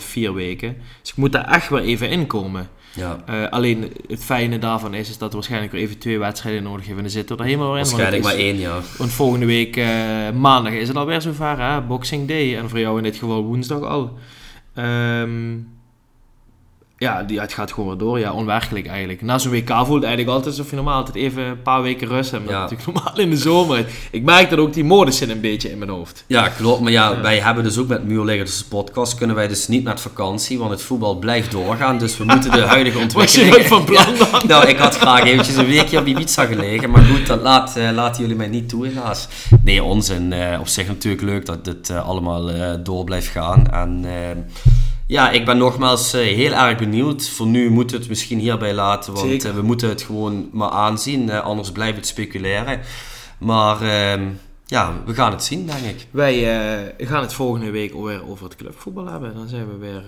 [0.00, 0.76] 3,5, 4 weken.
[1.00, 2.68] Dus ik moet daar echt weer even inkomen.
[2.92, 3.24] Ja.
[3.30, 6.86] Uh, alleen het fijne daarvan is, is dat we waarschijnlijk weer even twee wedstrijden nodig
[6.86, 7.02] hebben.
[7.02, 7.82] Dan zitten we er helemaal in.
[7.82, 8.80] Waarschijnlijk maar één, ja.
[8.98, 9.86] Want volgende week uh,
[10.34, 11.80] maandag is het alweer zover, hè?
[11.80, 12.56] Boxing Day.
[12.56, 14.18] En voor jou in dit geval woensdag al.
[14.78, 15.75] Um,
[16.98, 18.18] ja, die, het gaat gewoon weer door.
[18.18, 19.22] Ja, onwerkelijk eigenlijk.
[19.22, 22.08] Na zo'n WK voelt het eigenlijk altijd alsof je normaal altijd even een paar weken
[22.08, 22.44] rust hebt.
[22.44, 22.60] Maar Ja.
[22.60, 23.86] natuurlijk normaal in de zomer.
[24.10, 26.24] Ik merk dat ook die modus zit een beetje in mijn hoofd.
[26.26, 26.80] Ja, klopt.
[26.80, 30.58] Maar ja, wij hebben dus ook met Muurleggers podcast kunnen wij dus niet naar vakantie,
[30.58, 31.98] want het voetbal blijft doorgaan.
[31.98, 33.50] Dus we moeten de huidige je ontwikkeling...
[33.50, 34.42] nooit van plan dan?
[34.46, 37.90] nou, ik had graag eventjes een weekje op Ibiza gelegen, maar goed, dat laat, eh,
[37.94, 39.28] laten jullie mij niet toe helaas.
[39.62, 40.32] Nee, onzin.
[40.32, 42.50] Eh, op zich natuurlijk leuk dat dit eh, allemaal
[42.82, 43.70] door blijft gaan.
[43.70, 44.04] En
[45.06, 47.28] ja, ik ben nogmaals eh, heel erg benieuwd.
[47.28, 49.48] Voor nu moeten we het misschien hierbij laten, want Zeker.
[49.48, 51.30] eh, we moeten het gewoon maar aanzien.
[51.30, 52.80] anders blijft het speculeren.
[53.38, 54.28] Maar ehm,
[54.66, 56.06] ja, we gaan het zien, denk ik.
[56.10, 56.58] Wij
[56.96, 59.34] eh, gaan het volgende week weer over het clubvoetbal hebben.
[59.34, 60.04] Dan zijn we weer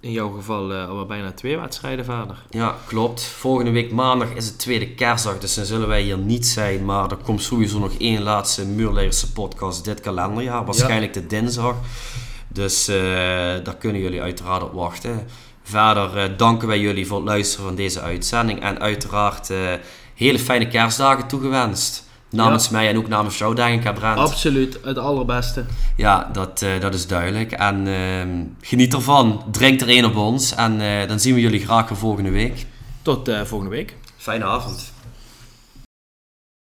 [0.00, 2.36] in jouw geval alweer bijna twee wedstrijden verder.
[2.50, 3.22] Ja, klopt.
[3.24, 6.84] Volgende week maandag is het tweede kerstdag, dus dan zullen wij hier niet zijn.
[6.84, 10.64] Maar er komt sowieso nog één laatste Muurlegerse podcast dit kalenderjaar.
[10.64, 11.76] Waarschijnlijk de dinsdag.
[12.54, 12.96] Dus eh,
[13.64, 15.26] daar kunnen jullie uiteraard op wachten.
[15.62, 18.60] Verder eh, danken wij jullie voor het luisteren van deze uitzending.
[18.62, 19.58] En uiteraard eh,
[20.14, 22.04] hele fijne kerstdagen toegewenst.
[22.34, 24.18] Namens mij en ook namens jou, denk ik, hè, Brent.
[24.18, 25.64] Absoluut, het allerbeste.
[25.96, 27.52] Ja, dat, eh, dat is duidelijk.
[27.52, 29.44] En ehm, geniet ervan.
[29.50, 30.54] Drink er één op ons.
[30.54, 32.66] En eh, dan zien we jullie graag weer volgende week.
[33.02, 33.96] Tot eh, volgende week.
[34.16, 34.92] Fijne avond.